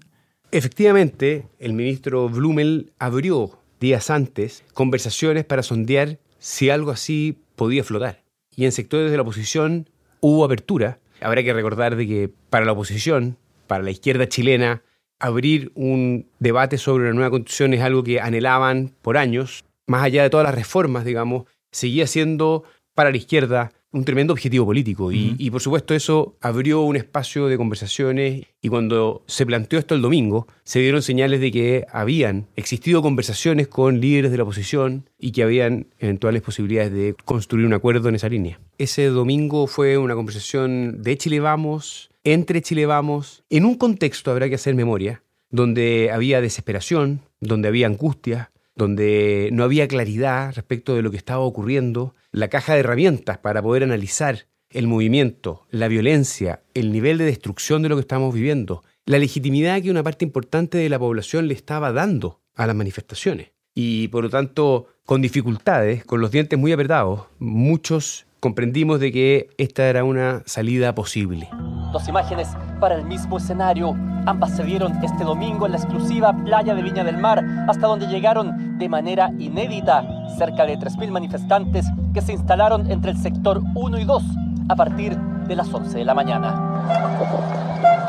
Efectivamente, 0.52 1.50
el 1.60 1.74
ministro 1.74 2.30
Blumel 2.30 2.94
abrió 3.00 3.60
días 3.80 4.10
antes 4.10 4.64
conversaciones 4.74 5.46
para 5.46 5.64
sondear 5.64 6.20
si 6.40 6.70
algo 6.70 6.92
así 6.92 7.38
podía 7.56 7.84
flotar. 7.84 8.24
Y 8.56 8.66
en 8.66 8.72
sectores 8.72 9.12
de 9.12 9.18
la 9.18 9.24
oposición 9.24 9.90
hubo 10.20 10.46
apertura. 10.46 11.00
Habrá 11.22 11.44
que 11.44 11.54
recordar 11.54 11.96
de 11.96 12.08
que 12.08 12.30
para 12.50 12.66
la 12.66 12.72
oposición, 12.72 13.38
para 13.68 13.84
la 13.84 13.92
izquierda 13.92 14.28
chilena, 14.28 14.84
abrir 15.20 15.72
un 15.76 16.28
debate 16.40 16.78
sobre 16.78 17.06
una 17.06 17.14
nueva 17.14 17.32
constitución 17.32 17.74
es 17.74 17.82
algo 17.82 18.04
que 18.04 18.20
anhelaban 18.20 18.94
por 19.02 19.18
años. 19.18 19.66
Más 19.86 20.04
allá 20.04 20.24
de 20.24 20.30
todas 20.30 20.46
las 20.46 20.56
reformas, 20.56 21.06
digamos, 21.06 21.46
seguía 21.72 22.08
siendo 22.08 22.64
para 22.94 23.12
la 23.12 23.18
izquierda 23.18 23.72
un 23.92 24.04
tremendo 24.04 24.34
objetivo 24.34 24.66
político 24.66 25.12
y, 25.12 25.50
por 25.50 25.62
supuesto 25.62 25.94
eso 25.94 26.38
abrió 26.42 26.82
un 26.82 26.96
espacio 26.98 27.48
de 27.48 27.58
conversaciones 27.58 28.46
y 28.62 28.70
cuando 28.70 29.24
se 29.28 29.46
planteó 29.46 29.80
esto 29.80 29.96
el 29.96 30.02
domingo 30.02 30.48
se 30.64 30.80
dieron 30.80 31.02
señales 31.02 31.40
de 31.40 31.52
que 31.52 31.86
habían 31.92 32.48
existido 32.56 33.02
conversaciones 33.02 33.68
con 33.68 34.02
líderes 34.02 34.32
de 34.32 34.38
la 34.38 34.44
oposición 34.44 35.10
y 35.18 35.32
que 35.32 35.44
habían 35.44 35.88
eventuales 36.00 36.42
posibilidades 36.42 36.92
de 36.92 37.16
construir 37.26 37.66
un 37.66 37.74
acuerdo 37.74 38.10
en 38.10 38.16
esa 38.16 38.30
línea. 38.30 38.60
Ese 38.78 39.06
domingo 39.06 39.68
fue 39.68 39.98
una 39.98 40.16
conversación 40.16 41.02
de 41.02 41.18
Chile 41.18 41.40
Vamos, 41.40 42.12
entre 42.24 42.62
Chile 42.62 42.86
Vamos, 42.86 43.44
en 43.50 43.66
un 43.66 43.76
contexto, 43.76 44.32
habrá 44.32 44.50
que 44.50 44.56
hacer 44.56 44.76
memoria, 44.76 45.24
donde 45.50 46.12
había 46.12 46.42
desesperación, 46.42 47.22
donde 47.40 47.70
había 47.70 47.88
angustia, 47.88 48.52
donde 48.78 49.50
no 49.52 49.64
había 49.64 49.88
claridad 49.88 50.54
respecto 50.56 50.96
de 50.96 51.02
lo 51.02 51.12
que 51.12 51.18
estaba 51.18 51.42
ocurriendo, 51.42 52.16
la 52.32 52.48
caja 52.48 52.74
de 52.74 52.82
herramientas 52.82 53.40
para 53.40 53.62
poder 53.62 53.84
analizar 53.84 54.48
el 54.70 54.88
movimiento, 54.88 55.66
la 55.72 55.88
violencia, 55.88 56.62
el 56.74 56.92
nivel 56.92 57.18
de 57.18 57.26
destrucción 57.26 57.82
de 57.82 57.90
lo 57.90 57.96
que 57.96 58.02
estamos 58.02 58.34
viviendo, 58.34 58.84
la 59.06 59.18
legitimidad 59.18 59.82
que 59.82 59.92
una 59.92 60.04
parte 60.04 60.26
importante 60.26 60.78
de 60.78 60.90
la 60.90 61.00
población 61.00 61.48
le 61.48 61.54
estaba 61.54 61.92
dando 61.92 62.42
a 62.56 62.68
las 62.68 62.76
manifestaciones. 62.76 63.52
Y 63.74 64.10
por 64.10 64.24
lo 64.24 64.30
tanto, 64.30 64.88
con 65.06 65.22
dificultades, 65.22 66.04
con 66.04 66.20
los 66.20 66.32
dientes 66.32 66.60
muy 66.60 66.72
apretados, 66.72 67.26
muchos 67.40 68.26
comprendimos 68.48 69.02
de 69.02 69.12
que 69.12 69.50
esta 69.58 69.88
era 69.88 70.06
una 70.06 70.42
salida 70.46 70.96
posible. 70.96 71.50
Dos 71.92 72.08
imágenes 72.08 72.48
para 72.80 72.96
el 72.96 73.04
mismo 73.04 73.40
escenario. 73.40 73.90
Ambas 74.26 74.56
se 74.56 74.64
dieron 74.64 75.04
este 75.04 75.26
domingo 75.26 75.66
en 75.66 75.74
la 75.74 75.78
exclusiva 75.80 76.32
playa 76.46 76.74
de 76.74 76.82
Viña 76.82 77.04
del 77.04 77.18
Mar, 77.18 77.44
hasta 77.68 77.88
donde 77.88 78.08
llegaron 78.08 78.78
de 78.78 78.88
manera 78.88 79.34
inédita 79.38 80.08
cerca 80.38 80.66
de 80.66 80.78
3.000 80.78 81.12
manifestantes 81.12 81.88
que 82.14 82.22
se 82.22 82.32
instalaron 82.32 82.90
entre 82.90 83.12
el 83.12 83.18
sector 83.18 83.62
1 83.76 84.00
y 84.00 84.06
2 84.06 84.24
a 84.70 84.76
partir 84.78 85.18
de 85.18 85.56
las 85.58 85.74
11 85.74 85.98
de 85.98 86.06
la 86.06 86.14
mañana. 86.14 86.88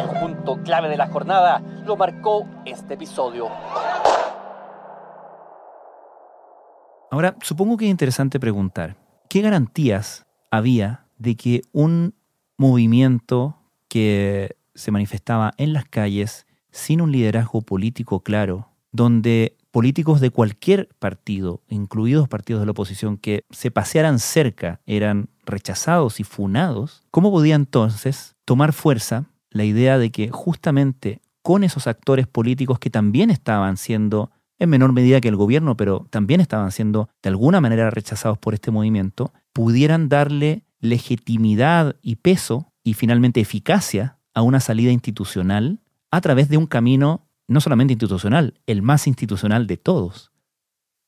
El 0.01 0.21
punto 0.21 0.63
clave 0.63 0.89
de 0.89 0.99
la 0.99 1.09
jornada 1.09 1.61
lo 1.85 1.97
marcó 1.97 2.47
este 2.65 2.95
episodio. 2.95 3.49
Ahora, 7.11 7.35
supongo 7.43 7.77
que 7.77 7.87
es 7.87 7.91
interesante 7.91 8.39
preguntar, 8.39 8.95
¿qué 9.29 9.41
garantías 9.41 10.28
había 10.51 11.07
de 11.19 11.37
que 11.37 11.63
un 11.73 12.15
movimiento 12.57 13.57
que 13.89 14.57
se 14.75 14.91
manifestaba 14.91 15.53
en 15.57 15.73
las 15.73 15.85
calles 15.85 16.47
sin 16.71 17.01
un 17.01 17.13
liderazgo 17.13 17.63
político 17.63 18.21
claro, 18.21 18.69
donde 18.93 19.57
políticos 19.71 20.21
de 20.21 20.31
cualquier 20.31 20.89
partido, 20.99 21.63
incluidos 21.69 22.29
partidos 22.29 22.61
de 22.61 22.67
la 22.67 22.73
oposición, 22.73 23.17
que 23.17 23.45
se 23.51 23.71
pasearan 23.71 24.19
cerca 24.19 24.81
eran 24.87 25.29
rechazados 25.45 26.21
y 26.21 26.25
funados, 26.25 27.03
¿cómo 27.11 27.31
podía 27.31 27.55
entonces 27.55 28.37
tomar 28.45 28.73
fuerza 28.73 29.27
la 29.51 29.65
idea 29.65 29.99
de 29.99 30.11
que 30.11 30.31
justamente 30.31 31.21
con 31.43 31.65
esos 31.65 31.87
actores 31.87 32.27
políticos 32.27 32.79
que 32.79 32.91
también 32.91 33.31
estaban 33.31 33.77
siendo, 33.77 34.31
en 34.59 34.69
menor 34.69 34.93
medida 34.93 35.21
que 35.21 35.29
el 35.29 35.37
gobierno, 35.37 35.77
pero 35.77 36.07
también 36.11 36.41
estaban 36.41 36.73
siendo 36.73 37.09
de 37.23 37.31
alguna 37.31 37.61
manera 37.61 37.91
rechazados 37.91 38.39
por 38.39 38.55
este 38.55 38.71
movimiento, 38.71 39.33
pudieran 39.53 40.09
darle 40.09 40.65
legitimidad 40.81 41.97
y 42.03 42.17
peso 42.17 42.73
y 42.85 42.95
finalmente 42.95 43.41
eficacia 43.41 44.19
a 44.35 44.43
una 44.43 44.61
salida 44.61 44.93
institucional 44.93 45.81
a 46.11 46.21
través 46.21 46.49
de 46.49 46.57
un 46.57 46.67
camino 46.67 47.27
no 47.49 47.61
solamente 47.61 47.95
institucional, 47.95 48.55
el 48.67 48.83
más 48.83 49.07
institucional 49.07 49.67
de 49.67 49.79
todos. 49.79 50.31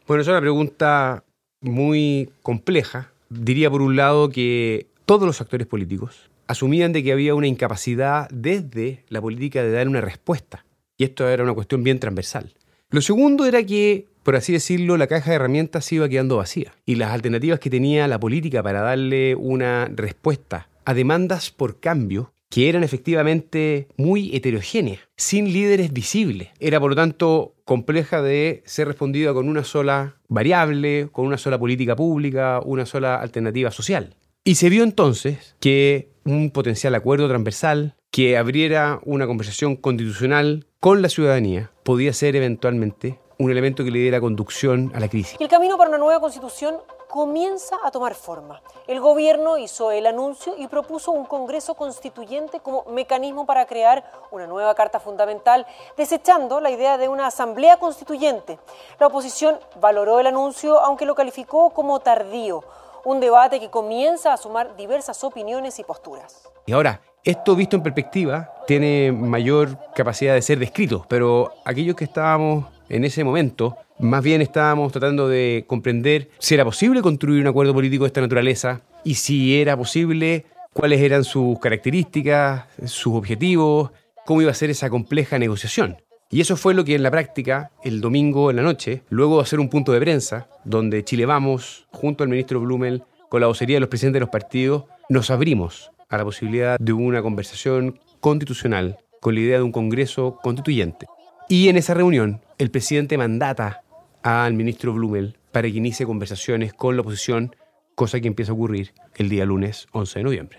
Bueno, 0.06 0.22
es 0.22 0.28
una 0.28 0.40
pregunta 0.40 1.24
muy 1.60 2.30
compleja. 2.42 3.12
Diría 3.28 3.70
por 3.70 3.82
un 3.82 3.94
lado 3.94 4.30
que 4.30 4.88
todos 5.06 5.26
los 5.26 5.40
actores 5.40 5.66
políticos 5.66 6.30
asumían 6.46 6.92
de 6.92 7.04
que 7.04 7.12
había 7.12 7.34
una 7.34 7.46
incapacidad 7.46 8.28
desde 8.30 9.04
la 9.08 9.20
política 9.20 9.62
de 9.62 9.70
dar 9.70 9.86
una 9.86 10.00
respuesta. 10.00 10.64
Y 10.96 11.04
esto 11.04 11.28
era 11.28 11.44
una 11.44 11.54
cuestión 11.54 11.84
bien 11.84 12.00
transversal. 12.00 12.52
Lo 12.90 13.00
segundo 13.00 13.46
era 13.46 13.62
que, 13.62 14.08
por 14.22 14.36
así 14.36 14.52
decirlo, 14.52 14.96
la 14.96 15.06
caja 15.06 15.30
de 15.30 15.36
herramientas 15.36 15.90
iba 15.92 16.08
quedando 16.08 16.36
vacía. 16.36 16.72
Y 16.86 16.96
las 16.96 17.12
alternativas 17.12 17.60
que 17.60 17.70
tenía 17.70 18.08
la 18.08 18.20
política 18.20 18.62
para 18.62 18.82
darle 18.82 19.34
una 19.34 19.90
respuesta 19.94 20.68
a 20.84 20.94
demandas 20.94 21.50
por 21.50 21.80
cambio 21.80 22.32
que 22.50 22.68
eran 22.68 22.82
efectivamente 22.82 23.86
muy 23.96 24.34
heterogéneas, 24.34 25.00
sin 25.16 25.52
líderes 25.52 25.92
visibles. 25.92 26.48
Era 26.58 26.80
por 26.80 26.90
lo 26.90 26.96
tanto 26.96 27.54
compleja 27.64 28.22
de 28.22 28.62
ser 28.66 28.88
respondida 28.88 29.32
con 29.32 29.48
una 29.48 29.62
sola 29.62 30.16
variable, 30.28 31.08
con 31.12 31.26
una 31.26 31.38
sola 31.38 31.58
política 31.58 31.94
pública, 31.94 32.60
una 32.64 32.86
sola 32.86 33.14
alternativa 33.16 33.70
social. 33.70 34.16
Y 34.42 34.56
se 34.56 34.68
vio 34.68 34.82
entonces 34.82 35.54
que 35.60 36.10
un 36.24 36.50
potencial 36.50 36.94
acuerdo 36.96 37.28
transversal 37.28 37.94
que 38.10 38.36
abriera 38.36 38.98
una 39.04 39.28
conversación 39.28 39.76
constitucional 39.76 40.66
con 40.80 41.02
la 41.02 41.08
ciudadanía 41.08 41.70
podía 41.84 42.12
ser 42.12 42.34
eventualmente 42.34 43.18
un 43.40 43.50
elemento 43.50 43.82
que 43.82 43.90
le 43.90 43.98
diera 43.98 44.20
conducción 44.20 44.92
a 44.94 45.00
la 45.00 45.08
crisis. 45.08 45.36
El 45.40 45.48
camino 45.48 45.78
para 45.78 45.88
una 45.88 45.98
nueva 45.98 46.20
constitución 46.20 46.76
comienza 47.08 47.76
a 47.82 47.90
tomar 47.90 48.14
forma. 48.14 48.60
El 48.86 49.00
gobierno 49.00 49.56
hizo 49.56 49.90
el 49.90 50.06
anuncio 50.06 50.54
y 50.58 50.68
propuso 50.68 51.10
un 51.10 51.24
Congreso 51.24 51.74
Constituyente 51.74 52.60
como 52.60 52.84
mecanismo 52.84 53.46
para 53.46 53.64
crear 53.64 54.04
una 54.30 54.46
nueva 54.46 54.74
Carta 54.74 55.00
Fundamental, 55.00 55.66
desechando 55.96 56.60
la 56.60 56.70
idea 56.70 56.98
de 56.98 57.08
una 57.08 57.26
Asamblea 57.26 57.78
Constituyente. 57.78 58.58
La 58.98 59.06
oposición 59.06 59.58
valoró 59.80 60.20
el 60.20 60.26
anuncio, 60.26 60.78
aunque 60.78 61.06
lo 61.06 61.14
calificó 61.14 61.70
como 61.70 61.98
tardío, 61.98 62.62
un 63.04 63.20
debate 63.20 63.58
que 63.58 63.70
comienza 63.70 64.34
a 64.34 64.36
sumar 64.36 64.76
diversas 64.76 65.24
opiniones 65.24 65.78
y 65.78 65.84
posturas. 65.84 66.46
Y 66.66 66.72
ahora, 66.72 67.00
esto 67.24 67.56
visto 67.56 67.74
en 67.74 67.82
perspectiva 67.82 68.52
tiene 68.66 69.12
mayor 69.12 69.78
capacidad 69.94 70.34
de 70.34 70.42
ser 70.42 70.58
descrito, 70.58 71.06
pero 71.08 71.54
aquellos 71.64 71.96
que 71.96 72.04
estábamos 72.04 72.66
en 72.90 73.04
ese 73.04 73.24
momento, 73.24 73.76
más 73.98 74.22
bien 74.22 74.42
estábamos 74.42 74.92
tratando 74.92 75.28
de 75.28 75.64
comprender 75.66 76.28
si 76.38 76.54
era 76.54 76.64
posible 76.64 77.00
construir 77.00 77.40
un 77.40 77.46
acuerdo 77.46 77.72
político 77.72 78.04
de 78.04 78.08
esta 78.08 78.20
naturaleza 78.20 78.82
y 79.04 79.14
si 79.14 79.60
era 79.60 79.76
posible, 79.76 80.44
cuáles 80.72 81.00
eran 81.00 81.24
sus 81.24 81.58
características, 81.60 82.64
sus 82.84 83.14
objetivos, 83.14 83.90
cómo 84.26 84.42
iba 84.42 84.50
a 84.50 84.54
ser 84.54 84.70
esa 84.70 84.90
compleja 84.90 85.38
negociación. 85.38 85.96
Y 86.32 86.40
eso 86.40 86.56
fue 86.56 86.74
lo 86.74 86.84
que 86.84 86.94
en 86.94 87.02
la 87.02 87.10
práctica, 87.10 87.72
el 87.82 88.00
domingo 88.00 88.50
en 88.50 88.56
la 88.56 88.62
noche, 88.62 89.02
luego 89.08 89.36
de 89.36 89.42
hacer 89.42 89.58
un 89.58 89.68
punto 89.68 89.92
de 89.92 90.00
prensa, 90.00 90.48
donde 90.64 91.04
Chile 91.04 91.26
Vamos, 91.26 91.88
junto 91.90 92.22
al 92.22 92.30
ministro 92.30 92.60
Blumel, 92.60 93.02
con 93.28 93.40
la 93.40 93.46
vocería 93.48 93.76
de 93.76 93.80
los 93.80 93.88
presidentes 93.88 94.16
de 94.16 94.20
los 94.20 94.30
partidos, 94.30 94.84
nos 95.08 95.30
abrimos 95.30 95.90
a 96.08 96.18
la 96.18 96.24
posibilidad 96.24 96.78
de 96.78 96.92
una 96.92 97.22
conversación 97.22 97.98
constitucional 98.20 98.98
con 99.20 99.34
la 99.34 99.40
idea 99.40 99.56
de 99.58 99.62
un 99.64 99.72
Congreso 99.72 100.38
constituyente. 100.42 101.06
Y 101.52 101.68
en 101.68 101.76
esa 101.76 101.94
reunión, 101.94 102.42
el 102.58 102.70
presidente 102.70 103.18
mandata 103.18 103.82
al 104.22 104.54
ministro 104.54 104.92
Blumel 104.92 105.36
para 105.50 105.68
que 105.68 105.78
inicie 105.78 106.06
conversaciones 106.06 106.72
con 106.72 106.94
la 106.94 107.02
oposición, 107.02 107.56
cosa 107.96 108.20
que 108.20 108.28
empieza 108.28 108.52
a 108.52 108.54
ocurrir 108.54 108.92
el 109.16 109.28
día 109.28 109.44
lunes 109.44 109.88
11 109.90 110.20
de 110.20 110.22
noviembre. 110.22 110.58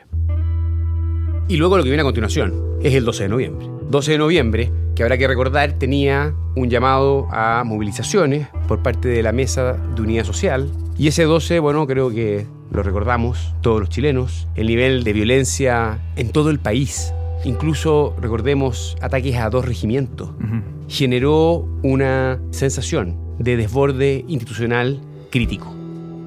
Y 1.47 1.55
luego 1.55 1.77
lo 1.77 1.83
que 1.83 1.89
viene 1.89 2.01
a 2.01 2.03
continuación 2.03 2.77
es 2.83 2.93
el 2.93 3.05
12 3.05 3.23
de 3.23 3.29
noviembre. 3.29 3.67
12 3.89 4.11
de 4.11 4.17
noviembre, 4.17 4.71
que 4.93 5.03
habrá 5.03 5.17
que 5.17 5.29
recordar, 5.29 5.79
tenía 5.79 6.35
un 6.57 6.69
llamado 6.69 7.25
a 7.31 7.63
movilizaciones 7.63 8.49
por 8.67 8.83
parte 8.83 9.07
de 9.07 9.23
la 9.23 9.31
Mesa 9.31 9.77
de 9.95 10.01
Unidad 10.01 10.25
Social. 10.25 10.69
Y 10.97 11.07
ese 11.07 11.23
12, 11.23 11.59
bueno, 11.59 11.87
creo 11.87 12.09
que 12.09 12.47
lo 12.69 12.83
recordamos 12.83 13.55
todos 13.61 13.79
los 13.79 13.87
chilenos, 13.87 14.49
el 14.55 14.67
nivel 14.67 15.05
de 15.05 15.13
violencia 15.13 16.01
en 16.17 16.33
todo 16.33 16.49
el 16.49 16.59
país 16.59 17.13
incluso 17.43 18.15
recordemos 18.19 18.95
ataques 19.01 19.35
a 19.37 19.49
dos 19.49 19.65
regimientos, 19.65 20.31
generó 20.91 21.65
una 21.83 22.41
sensación 22.51 23.15
de 23.39 23.55
desborde 23.55 24.25
institucional 24.27 24.99
crítico. 25.31 25.73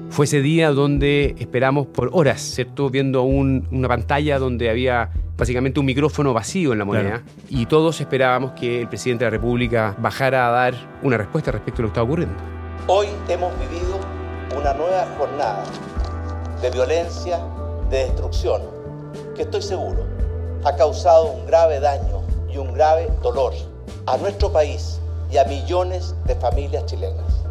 Fue 0.09 0.25
ese 0.25 0.41
día 0.41 0.71
donde 0.71 1.35
esperamos 1.37 1.85
por 1.85 2.09
horas, 2.13 2.41
¿cierto? 2.41 2.89
Viendo 2.89 3.21
una 3.21 3.87
pantalla 3.87 4.39
donde 4.39 4.71
había 4.71 5.11
básicamente 5.37 5.79
un 5.79 5.85
micrófono 5.85 6.33
vacío 6.33 6.73
en 6.73 6.79
la 6.79 6.85
moneda 6.85 7.21
y 7.47 7.67
todos 7.67 8.01
esperábamos 8.01 8.53
que 8.53 8.81
el 8.81 8.87
presidente 8.87 9.23
de 9.25 9.29
la 9.29 9.37
República 9.37 9.95
bajara 9.99 10.47
a 10.47 10.51
dar 10.51 10.73
una 11.03 11.17
respuesta 11.17 11.51
respecto 11.51 11.81
a 11.81 11.83
lo 11.83 11.89
que 11.89 11.91
estaba 11.91 12.05
ocurriendo. 12.05 12.35
Hoy 12.87 13.07
hemos 13.29 13.53
vivido 13.59 13.99
una 14.57 14.73
nueva 14.73 15.05
jornada 15.15 15.63
de 16.63 16.71
violencia, 16.71 17.39
de 17.91 17.97
destrucción, 17.97 18.63
que 19.35 19.43
estoy 19.43 19.61
seguro 19.61 20.15
ha 20.63 20.75
causado 20.75 21.25
un 21.33 21.45
grave 21.45 21.79
daño 21.79 22.23
y 22.51 22.57
un 22.57 22.73
grave 22.73 23.07
dolor 23.21 23.53
a 24.05 24.17
nuestro 24.17 24.51
país 24.51 24.99
y 25.31 25.37
a 25.37 25.45
millones 25.45 26.15
de 26.25 26.35
familias 26.35 26.85
chilenas. 26.85 27.43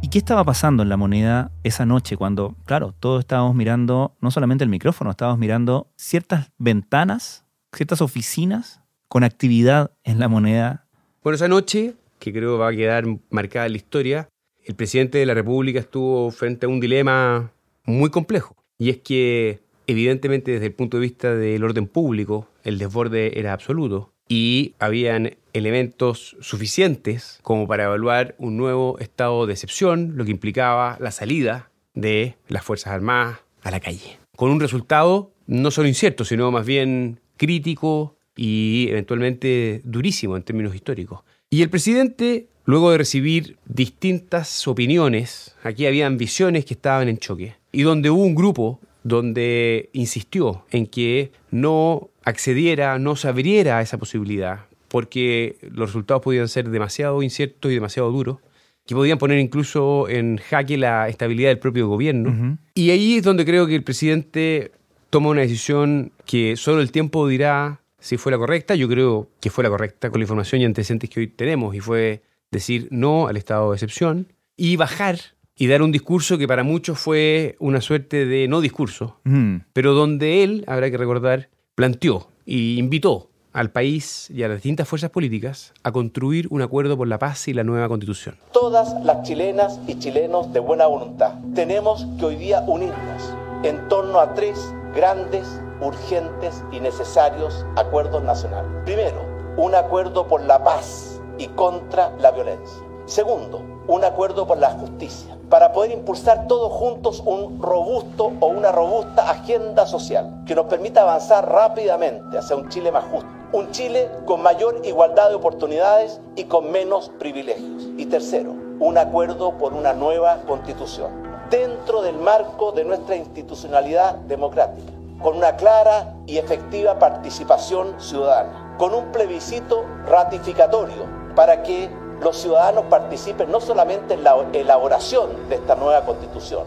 ¿Y 0.00 0.08
qué 0.08 0.18
estaba 0.18 0.44
pasando 0.44 0.82
en 0.82 0.88
la 0.88 0.96
moneda 0.96 1.52
esa 1.62 1.86
noche 1.86 2.16
cuando, 2.16 2.56
claro, 2.64 2.94
todos 2.98 3.20
estábamos 3.20 3.54
mirando 3.54 4.16
no 4.20 4.30
solamente 4.30 4.64
el 4.64 4.70
micrófono, 4.70 5.10
estábamos 5.10 5.38
mirando 5.38 5.92
ciertas 5.96 6.50
ventanas, 6.58 7.44
ciertas 7.72 8.00
oficinas 8.02 8.80
con 9.08 9.24
actividad 9.24 9.92
en 10.04 10.18
la 10.18 10.28
moneda? 10.28 10.86
Bueno, 11.22 11.36
esa 11.36 11.48
noche, 11.48 11.94
que 12.18 12.32
creo 12.32 12.58
va 12.58 12.68
a 12.68 12.72
quedar 12.72 13.04
marcada 13.30 13.66
en 13.66 13.72
la 13.72 13.78
historia, 13.78 14.28
el 14.64 14.74
presidente 14.74 15.18
de 15.18 15.26
la 15.26 15.34
República 15.34 15.80
estuvo 15.80 16.30
frente 16.30 16.66
a 16.66 16.68
un 16.68 16.80
dilema 16.80 17.52
muy 17.84 18.10
complejo. 18.10 18.56
Y 18.78 18.90
es 18.90 18.98
que 18.98 19.60
Evidentemente, 19.92 20.52
desde 20.52 20.64
el 20.64 20.72
punto 20.72 20.96
de 20.96 21.02
vista 21.02 21.34
del 21.34 21.62
orden 21.62 21.86
público, 21.86 22.48
el 22.64 22.78
desborde 22.78 23.38
era 23.38 23.52
absoluto 23.52 24.10
y 24.26 24.74
habían 24.78 25.36
elementos 25.52 26.34
suficientes 26.40 27.40
como 27.42 27.68
para 27.68 27.84
evaluar 27.84 28.34
un 28.38 28.56
nuevo 28.56 28.98
estado 29.00 29.44
de 29.46 29.52
excepción, 29.52 30.14
lo 30.16 30.24
que 30.24 30.30
implicaba 30.30 30.96
la 30.98 31.10
salida 31.10 31.70
de 31.92 32.36
las 32.48 32.64
Fuerzas 32.64 32.94
Armadas 32.94 33.40
a 33.62 33.70
la 33.70 33.80
calle. 33.80 34.18
Con 34.34 34.50
un 34.50 34.60
resultado 34.60 35.34
no 35.46 35.70
solo 35.70 35.88
incierto, 35.88 36.24
sino 36.24 36.50
más 36.50 36.64
bien 36.64 37.20
crítico 37.36 38.16
y 38.34 38.86
eventualmente 38.88 39.82
durísimo 39.84 40.38
en 40.38 40.42
términos 40.42 40.74
históricos. 40.74 41.20
Y 41.50 41.60
el 41.60 41.68
presidente, 41.68 42.46
luego 42.64 42.92
de 42.92 42.96
recibir 42.96 43.58
distintas 43.66 44.66
opiniones, 44.66 45.54
aquí 45.62 45.84
habían 45.84 46.16
visiones 46.16 46.64
que 46.64 46.72
estaban 46.72 47.10
en 47.10 47.18
choque, 47.18 47.56
y 47.72 47.82
donde 47.82 48.08
hubo 48.08 48.22
un 48.22 48.34
grupo 48.34 48.80
donde 49.04 49.90
insistió 49.92 50.64
en 50.70 50.86
que 50.86 51.32
no 51.50 52.10
accediera, 52.24 52.98
no 52.98 53.16
se 53.16 53.28
abriera 53.28 53.78
a 53.78 53.82
esa 53.82 53.98
posibilidad, 53.98 54.66
porque 54.88 55.56
los 55.62 55.90
resultados 55.90 56.22
podían 56.22 56.48
ser 56.48 56.68
demasiado 56.70 57.22
inciertos 57.22 57.70
y 57.70 57.74
demasiado 57.74 58.10
duros, 58.10 58.38
que 58.86 58.94
podían 58.94 59.18
poner 59.18 59.38
incluso 59.38 60.08
en 60.08 60.38
jaque 60.38 60.76
la 60.76 61.08
estabilidad 61.08 61.50
del 61.50 61.58
propio 61.58 61.88
gobierno. 61.88 62.58
Y 62.74 62.90
ahí 62.90 63.16
es 63.16 63.22
donde 63.22 63.44
creo 63.44 63.66
que 63.66 63.76
el 63.76 63.84
presidente 63.84 64.72
toma 65.10 65.30
una 65.30 65.42
decisión 65.42 66.12
que 66.26 66.56
solo 66.56 66.80
el 66.80 66.90
tiempo 66.90 67.28
dirá 67.28 67.80
si 68.00 68.16
fue 68.16 68.32
la 68.32 68.38
correcta. 68.38 68.74
Yo 68.74 68.88
creo 68.88 69.28
que 69.40 69.50
fue 69.50 69.62
la 69.62 69.70
correcta 69.70 70.10
con 70.10 70.20
la 70.20 70.24
información 70.24 70.60
y 70.60 70.64
antecedentes 70.64 71.10
que 71.10 71.20
hoy 71.20 71.26
tenemos, 71.28 71.74
y 71.74 71.80
fue 71.80 72.22
decir 72.50 72.88
no 72.90 73.28
al 73.28 73.36
estado 73.36 73.70
de 73.70 73.76
excepción 73.76 74.32
y 74.56 74.76
bajar 74.76 75.18
y 75.56 75.66
dar 75.66 75.82
un 75.82 75.92
discurso 75.92 76.38
que 76.38 76.48
para 76.48 76.62
muchos 76.62 76.98
fue 76.98 77.56
una 77.58 77.80
suerte 77.80 78.26
de 78.26 78.48
no 78.48 78.60
discurso, 78.60 79.20
mm. 79.24 79.56
pero 79.72 79.94
donde 79.94 80.42
él, 80.44 80.64
habrá 80.66 80.90
que 80.90 80.96
recordar, 80.96 81.48
planteó 81.74 82.28
y 82.44 82.78
invitó 82.78 83.28
al 83.52 83.70
país 83.70 84.30
y 84.30 84.42
a 84.42 84.48
las 84.48 84.56
distintas 84.56 84.88
fuerzas 84.88 85.10
políticas 85.10 85.74
a 85.82 85.92
construir 85.92 86.46
un 86.50 86.62
acuerdo 86.62 86.96
por 86.96 87.06
la 87.06 87.18
paz 87.18 87.48
y 87.48 87.54
la 87.54 87.64
nueva 87.64 87.88
constitución. 87.88 88.36
Todas 88.52 88.94
las 89.04 89.22
chilenas 89.22 89.78
y 89.86 89.98
chilenos 89.98 90.52
de 90.52 90.60
buena 90.60 90.86
voluntad 90.86 91.34
tenemos 91.54 92.06
que 92.18 92.24
hoy 92.24 92.36
día 92.36 92.62
unirnos 92.66 93.34
en 93.62 93.88
torno 93.88 94.18
a 94.18 94.34
tres 94.34 94.74
grandes, 94.94 95.60
urgentes 95.80 96.64
y 96.72 96.80
necesarios 96.80 97.66
acuerdos 97.76 98.22
nacionales. 98.22 98.70
Primero, 98.84 99.24
un 99.56 99.74
acuerdo 99.74 100.26
por 100.26 100.42
la 100.42 100.62
paz 100.64 101.20
y 101.38 101.48
contra 101.48 102.10
la 102.18 102.30
violencia. 102.30 102.82
Segundo, 103.06 103.71
un 103.88 104.04
acuerdo 104.04 104.46
por 104.46 104.58
la 104.58 104.70
justicia, 104.70 105.36
para 105.48 105.72
poder 105.72 105.90
impulsar 105.90 106.46
todos 106.46 106.72
juntos 106.72 107.22
un 107.26 107.60
robusto 107.60 108.32
o 108.40 108.46
una 108.46 108.72
robusta 108.72 109.30
agenda 109.30 109.86
social 109.86 110.42
que 110.46 110.54
nos 110.54 110.66
permita 110.66 111.02
avanzar 111.02 111.50
rápidamente 111.50 112.38
hacia 112.38 112.56
un 112.56 112.68
Chile 112.68 112.92
más 112.92 113.04
justo, 113.04 113.28
un 113.52 113.70
Chile 113.70 114.08
con 114.24 114.42
mayor 114.42 114.80
igualdad 114.84 115.28
de 115.28 115.34
oportunidades 115.34 116.20
y 116.36 116.44
con 116.44 116.70
menos 116.70 117.10
privilegios. 117.18 117.88
Y 117.98 118.06
tercero, 118.06 118.54
un 118.80 118.98
acuerdo 118.98 119.58
por 119.58 119.74
una 119.74 119.92
nueva 119.92 120.38
constitución, 120.46 121.10
dentro 121.50 122.02
del 122.02 122.16
marco 122.16 122.72
de 122.72 122.84
nuestra 122.84 123.16
institucionalidad 123.16 124.14
democrática, 124.14 124.90
con 125.22 125.36
una 125.36 125.56
clara 125.56 126.14
y 126.26 126.38
efectiva 126.38 126.98
participación 126.98 128.00
ciudadana, 128.00 128.74
con 128.78 128.94
un 128.94 129.12
plebiscito 129.12 129.84
ratificatorio 130.06 131.06
para 131.36 131.62
que 131.62 131.90
los 132.22 132.36
ciudadanos 132.40 132.84
participen 132.84 133.50
no 133.50 133.60
solamente 133.60 134.14
en 134.14 134.24
la 134.24 134.36
elaboración 134.52 135.48
de 135.48 135.56
esta 135.56 135.74
nueva 135.74 136.04
constitución. 136.04 136.64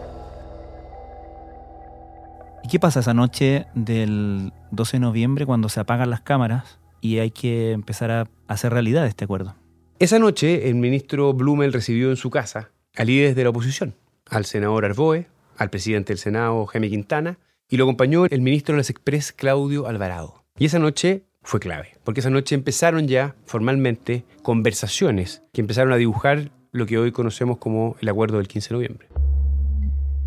¿Y 2.62 2.68
qué 2.68 2.80
pasa 2.80 3.00
esa 3.00 3.14
noche 3.14 3.66
del 3.74 4.52
12 4.72 4.96
de 4.96 5.00
noviembre 5.00 5.46
cuando 5.46 5.68
se 5.68 5.80
apagan 5.80 6.10
las 6.10 6.20
cámaras 6.20 6.78
y 7.00 7.18
hay 7.18 7.30
que 7.30 7.72
empezar 7.72 8.10
a 8.10 8.26
hacer 8.48 8.72
realidad 8.72 9.06
este 9.06 9.24
acuerdo? 9.24 9.54
Esa 9.98 10.18
noche 10.18 10.68
el 10.68 10.74
ministro 10.74 11.32
Blumel 11.32 11.72
recibió 11.72 12.10
en 12.10 12.16
su 12.16 12.28
casa 12.28 12.70
a 12.96 13.04
líderes 13.04 13.36
de 13.36 13.44
la 13.44 13.50
oposición, 13.50 13.94
al 14.28 14.44
senador 14.44 14.84
Arboe, 14.84 15.26
al 15.56 15.70
presidente 15.70 16.12
del 16.12 16.18
Senado 16.18 16.66
Jaime 16.66 16.90
Quintana, 16.90 17.38
y 17.68 17.76
lo 17.76 17.84
acompañó 17.84 18.26
el 18.26 18.40
ministro 18.40 18.74
de 18.74 18.78
las 18.78 18.90
Express 18.90 19.32
Claudio 19.32 19.86
Alvarado. 19.86 20.44
Y 20.58 20.66
esa 20.66 20.78
noche 20.78 21.24
fue 21.46 21.60
clave, 21.60 21.92
porque 22.02 22.20
esa 22.20 22.28
noche 22.28 22.56
empezaron 22.56 23.06
ya 23.06 23.36
formalmente 23.46 24.24
conversaciones 24.42 25.42
que 25.52 25.60
empezaron 25.60 25.92
a 25.92 25.96
dibujar 25.96 26.50
lo 26.72 26.86
que 26.86 26.98
hoy 26.98 27.12
conocemos 27.12 27.58
como 27.58 27.96
el 28.00 28.08
acuerdo 28.08 28.38
del 28.38 28.48
15 28.48 28.68
de 28.68 28.74
noviembre. 28.74 29.08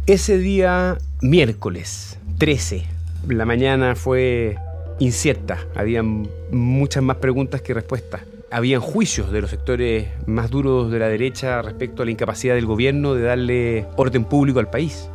Ese 0.08 0.38
día, 0.38 0.98
miércoles 1.22 2.18
13, 2.38 2.86
la 3.28 3.44
mañana 3.44 3.96
fue 3.96 4.58
incierta, 5.00 5.60
había 5.76 6.04
muchas 6.04 7.04
más 7.04 7.18
preguntas 7.18 7.62
que 7.62 7.74
respuestas. 7.74 8.22
Habían 8.50 8.80
juicios 8.80 9.30
de 9.30 9.42
los 9.42 9.50
sectores 9.50 10.08
más 10.26 10.50
duros 10.50 10.90
de 10.90 11.00
la 11.00 11.10
derecha 11.10 11.62
respecto 11.62 12.02
a 12.02 12.06
la 12.06 12.12
incapacidad 12.12 12.56
del 12.56 12.66
gobierno 12.66 13.14
de 13.14 13.24
darle 13.24 13.86
orden 13.98 14.24
público 14.24 14.60
al 14.60 14.70
país. 14.70 15.10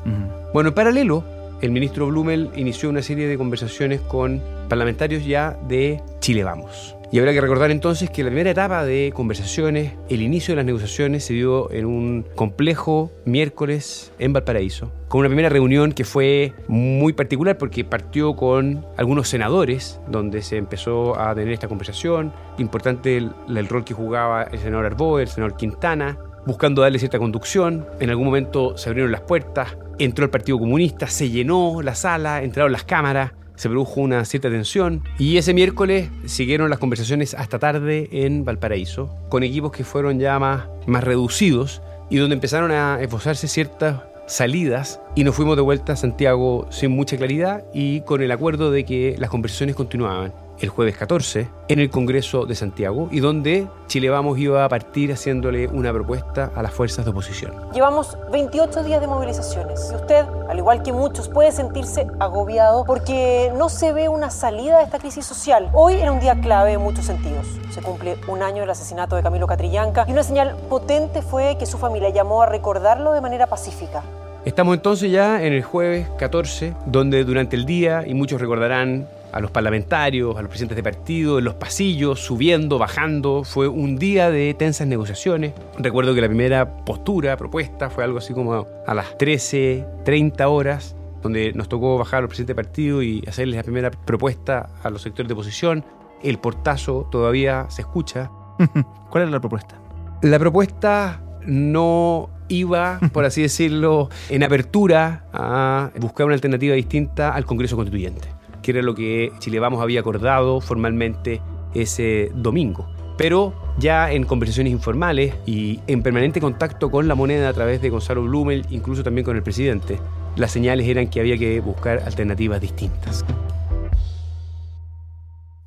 Bueno, 0.53 0.69
en 0.69 0.75
paralelo, 0.75 1.25
el 1.65 1.71
ministro 1.71 2.09
Blumel 2.09 2.51
inició 2.57 2.91
una 2.91 3.01
serie 3.01 3.27
de 3.27 3.39
conversaciones 3.39 4.03
con 4.03 4.43
parlamentarios 4.69 5.25
ya 5.25 5.57
de 5.67 6.03
Chile 6.21 6.45
Vamos. 6.45 6.95
Y 7.11 7.19
habrá 7.19 7.33
que 7.33 7.41
recordar 7.41 7.71
entonces 7.71 8.11
que 8.11 8.23
la 8.23 8.29
primera 8.29 8.51
etapa 8.51 8.85
de 8.85 9.13
conversaciones, 9.15 9.95
el 10.11 10.21
inicio 10.21 10.53
de 10.53 10.57
las 10.57 10.67
negociaciones 10.67 11.25
se 11.25 11.33
dio 11.33 11.71
en 11.71 11.87
un 11.87 12.27
complejo 12.35 13.13
miércoles 13.25 14.13
en 14.19 14.35
Valparaíso, 14.35 14.93
con 15.09 15.21
una 15.21 15.29
primera 15.29 15.49
reunión 15.49 15.93
que 15.93 16.05
fue 16.05 16.53
muy 16.69 17.15
particular 17.15 17.57
porque 17.57 17.83
partió 17.83 18.37
con 18.37 18.85
algunos 18.99 19.29
senadores, 19.29 20.01
donde 20.07 20.43
se 20.43 20.59
empezó 20.59 21.19
a 21.19 21.35
tener 21.35 21.55
esta 21.55 21.69
conversación, 21.69 22.31
importante 22.59 23.17
el, 23.17 23.69
rol 23.69 23.85
que 23.85 23.95
jugaba 23.95 24.43
el 24.43 24.59
senador 24.59 24.85
Arboe, 24.85 25.23
el 25.23 25.29
senador 25.29 25.57
Quintana, 25.57 26.19
buscando 26.47 26.83
darle 26.83 26.99
cierta 26.99 27.19
conducción. 27.19 27.87
En 28.01 28.11
algún 28.11 28.27
momento 28.27 28.77
se 28.77 28.89
abrieron 28.89 29.13
las 29.13 29.23
puertas, 29.23 29.77
entró 29.99 30.25
el 30.25 30.31
Partido 30.31 30.59
Comunista, 30.59 31.07
se 31.07 31.31
llenó 31.31 31.83
la 31.83 31.95
sala, 31.95 32.43
entraron 32.43 32.73
las 32.73 32.85
cámaras, 32.85 33.33
se 33.57 33.69
produjo 33.69 34.01
una 34.01 34.25
cierta 34.25 34.51
tensión. 34.51 35.03
Y 35.19 35.37
ese 35.37 35.55
miércoles 35.55 36.11
siguieron 36.27 36.71
las 36.71 36.79
conversaciones 36.79 37.35
hasta 37.35 37.59
tarde 37.59 38.09
en 38.13 38.45
Valparaíso, 38.45 39.15
con 39.29 39.43
equipos 39.43 39.73
que 39.73 39.85
fueron 39.85 40.19
ya 40.19 40.39
más, 40.39 40.65
más 40.87 41.05
reducidos 41.05 41.83
y 42.11 42.19
donde 42.19 42.35
empezaron 42.35 42.71
a 42.73 42.99
esbozarse 43.01 43.49
ciertas 43.49 44.03
salidas. 44.27 45.01
Y 45.15 45.25
nos 45.25 45.35
fuimos 45.35 45.57
de 45.57 45.63
vuelta 45.63 45.93
a 45.93 45.97
Santiago 45.97 46.67
sin 46.71 46.91
mucha 46.91 47.17
claridad 47.17 47.65
y 47.73 48.01
con 48.03 48.23
el 48.23 48.33
acuerdo 48.33 48.71
de 48.71 48.85
que 48.85 49.17
las 49.19 49.31
conversaciones 49.31 49.77
continuaban 49.77 50.44
el 50.61 50.69
jueves 50.69 50.97
14 50.97 51.49
en 51.69 51.79
el 51.79 51.91
Congreso 51.91 52.47
de 52.47 52.55
Santiago 52.55 53.09
y 53.11 53.21
donde 53.21 53.67
Chile 53.87 54.11
Vamos 54.11 54.39
iba 54.39 54.65
a 54.65 54.69
partir 54.69 55.13
haciéndole 55.13 55.69
una 55.69 55.93
propuesta 55.93 56.51
a 56.55 56.63
las 56.63 56.73
fuerzas 56.73 57.05
de 57.05 57.11
oposición. 57.11 57.53
Llevamos 57.73 58.17
28 58.33 58.85
días 58.85 59.01
de 59.01 59.07
movilizaciones 59.07 59.91
y 59.93 59.97
usted, 59.97 60.25
al 60.49 60.59
igual 60.59 60.83
que 60.83 60.93
muchos, 60.93 61.29
puede 61.29 61.53
sentirse 61.53 62.07
agobiado 62.21 62.85
porque 62.85 63.53
no 63.57 63.69
se 63.69 63.93
ve 63.93 64.09
una 64.09 64.31
salida 64.31 64.79
de 64.79 64.85
esta 64.85 64.99
crisis 64.99 65.27
social. 65.27 65.71
Hoy 65.73 65.95
era 65.95 66.13
un 66.13 66.21
día 66.21 66.41
clave 66.41 66.73
en 66.73 66.81
muchos 66.81 67.05
sentidos. 67.05 67.47
Se 67.71 67.83
cumple 67.83 68.17
un 68.29 68.43
año 68.43 68.61
del 68.61 68.71
asesinato 68.71 69.17
de 69.17 69.23
Camilo 69.23 69.47
Catrillanca 69.47 70.05
y 70.09 70.13
una 70.13 70.23
señal 70.23 70.57
potente 70.69 71.23
fue 71.23 71.57
que 71.59 71.67
su 71.67 71.79
familia 71.79 72.11
llamó 72.11 72.43
a 72.43 72.47
recordarlo 72.47 73.13
de 73.13 73.21
manera 73.21 73.47
pacífica. 73.47 74.03
Estamos 74.45 74.75
entonces 74.75 75.11
ya 75.11 75.43
en 75.43 75.55
el 75.55 75.63
jueves 75.63 76.07
14, 76.19 76.75
donde 76.85 77.25
durante 77.25 77.57
el 77.57 77.65
día, 77.65 78.05
y 78.07 78.13
muchos 78.13 78.39
recordarán 78.39 79.07
a 79.35 79.41
los 79.41 79.51
parlamentarios, 79.51 80.37
a 80.37 80.43
los 80.43 80.49
presidentes 80.49 80.77
de 80.77 80.83
partido, 80.85 81.41
en 81.41 81.45
los 81.45 81.55
pasillos, 81.55 82.21
subiendo, 82.21 82.79
bajando. 82.79 83.43
Fue 83.43 83.67
un 83.67 83.99
día 83.99 84.31
de 84.31 84.55
tensas 84.55 84.87
negociaciones. 84.87 85.55
Recuerdo 85.77 86.15
que 86.15 86.21
la 86.21 86.29
primera 86.29 86.85
postura, 86.85 87.37
propuesta, 87.37 87.91
fue 87.91 88.05
algo 88.05 88.19
así 88.19 88.33
como 88.33 88.65
a 88.87 88.95
las 88.95 89.19
13.30 89.19 90.49
horas, 90.49 90.95
donde 91.21 91.53
nos 91.53 91.69
tocó 91.69 91.99
bajar 91.99 92.19
a 92.19 92.21
los 92.23 92.29
presidentes 92.29 92.57
de 92.57 92.63
partido 92.63 93.03
y 93.03 93.25
hacerles 93.27 93.57
la 93.57 93.65
primera 93.65 93.91
propuesta 93.91 94.71
a 94.85 94.91
los 94.91 95.03
sectores 95.03 95.27
de 95.27 95.35
oposición. 95.35 95.85
El 96.23 96.39
portazo 96.39 97.09
todavía 97.11 97.67
se 97.71 97.83
escucha. 97.83 98.31
¿Cuál 99.11 99.23
era 99.23 99.33
la 99.33 99.41
propuesta? 99.41 99.75
La 100.23 100.39
propuesta 100.39 101.21
no 101.45 102.31
iba, 102.47 103.01
por 103.13 103.25
así 103.25 103.43
decirlo, 103.43 104.11
en 104.29 104.45
apertura 104.45 105.25
a 105.33 105.91
buscar 105.99 106.27
una 106.27 106.37
alternativa 106.37 106.77
distinta 106.77 107.35
al 107.35 107.45
Congreso 107.45 107.75
Constituyente 107.75 108.34
que 108.65 108.71
era 108.71 108.83
lo 108.83 108.95
que 108.95 109.31
Chile 109.41 109.61
Vamos 109.61 109.83
había 109.83 110.01
acordado 110.01 110.61
formalmente 110.63 111.43
ese 111.75 112.33
domingo. 112.35 112.89
Pero 113.19 113.53
ya 113.79 114.11
en 114.11 114.25
conversaciones 114.25 114.73
informales 114.73 115.35
y 115.47 115.81
en 115.87 116.03
permanente 116.03 116.41
contacto 116.41 116.91
con 116.91 117.07
la 117.07 117.15
moneda 117.15 117.51
a 117.51 117.53
través 117.53 117.83
de 117.83 117.91
Gonzalo 117.91 118.23
Blumel, 118.23 118.65
incluso 118.71 119.05
también 119.05 119.27
con 119.27 119.37
el 119.37 119.43
presidente, 119.43 120.01
las 120.37 120.51
señales 120.51 120.89
eran 120.89 121.09
que 121.09 121.21
había 121.21 121.37
que 121.37 121.61
buscar 121.61 122.01
alternativas 122.01 122.61
distintas. 122.61 123.25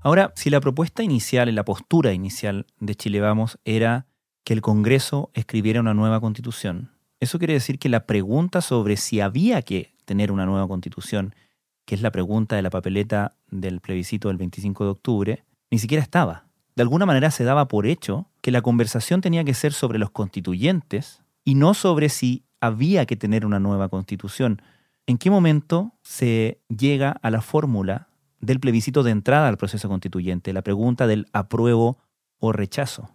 Ahora, 0.02 0.34
si 0.36 0.50
la 0.50 0.60
propuesta 0.60 1.04
inicial, 1.04 1.54
la 1.54 1.66
postura 1.66 2.14
inicial 2.14 2.66
de 2.80 2.96
Chile 2.96 3.22
Vamos 3.22 3.60
era 3.64 4.08
que 4.44 4.54
el 4.54 4.62
Congreso 4.62 5.30
escribiera 5.36 5.82
una 5.82 5.94
nueva 5.94 6.20
constitución, 6.20 6.92
eso 7.20 7.40
quiere 7.40 7.54
decir 7.54 7.80
que 7.80 7.90
la 7.90 8.06
pregunta 8.06 8.62
sobre 8.62 8.96
si 8.96 9.22
había 9.22 9.62
que 9.64 9.94
tener 10.06 10.32
una 10.32 10.46
nueva 10.46 10.68
constitución 10.68 11.34
que 11.88 11.96
es 11.96 12.02
la 12.02 12.12
pregunta 12.12 12.58
de 12.58 12.62
la 12.62 12.70
papeleta 12.70 13.38
del 13.50 13.80
plebiscito 13.80 14.28
del 14.28 14.36
25 14.36 14.84
de 14.84 14.90
octubre, 14.90 15.44
ni 15.72 15.80
siquiera 15.80 16.04
estaba. 16.04 16.44
De 16.76 16.82
alguna 16.82 17.06
manera 17.06 17.32
se 17.32 17.46
daba 17.46 17.70
por 17.70 17.88
hecho 17.88 18.28
que 18.42 18.52
la 18.52 18.62
conversación 18.62 19.22
tenía 19.22 19.46
que 19.46 19.54
ser 19.54 19.72
sobre 19.72 19.98
los 19.98 20.12
constituyentes 20.12 21.24
y 21.46 21.56
no 21.56 21.74
sobre 21.74 22.10
si 22.10 22.44
había 22.60 23.06
que 23.06 23.16
tener 23.16 23.46
una 23.46 23.60
nueva 23.60 23.88
constitución. 23.88 24.62
¿En 25.06 25.18
qué 25.18 25.32
momento 25.32 25.94
se 26.04 26.60
llega 26.68 27.12
a 27.22 27.32
la 27.32 27.40
fórmula 27.40 28.10
del 28.42 28.60
plebiscito 28.60 29.02
de 29.02 29.12
entrada 29.12 29.48
al 29.48 29.58
proceso 29.58 29.88
constituyente, 29.88 30.52
la 30.52 30.64
pregunta 30.64 31.08
del 31.08 31.28
apruebo 31.32 32.00
o 32.40 32.52
rechazo? 32.52 33.10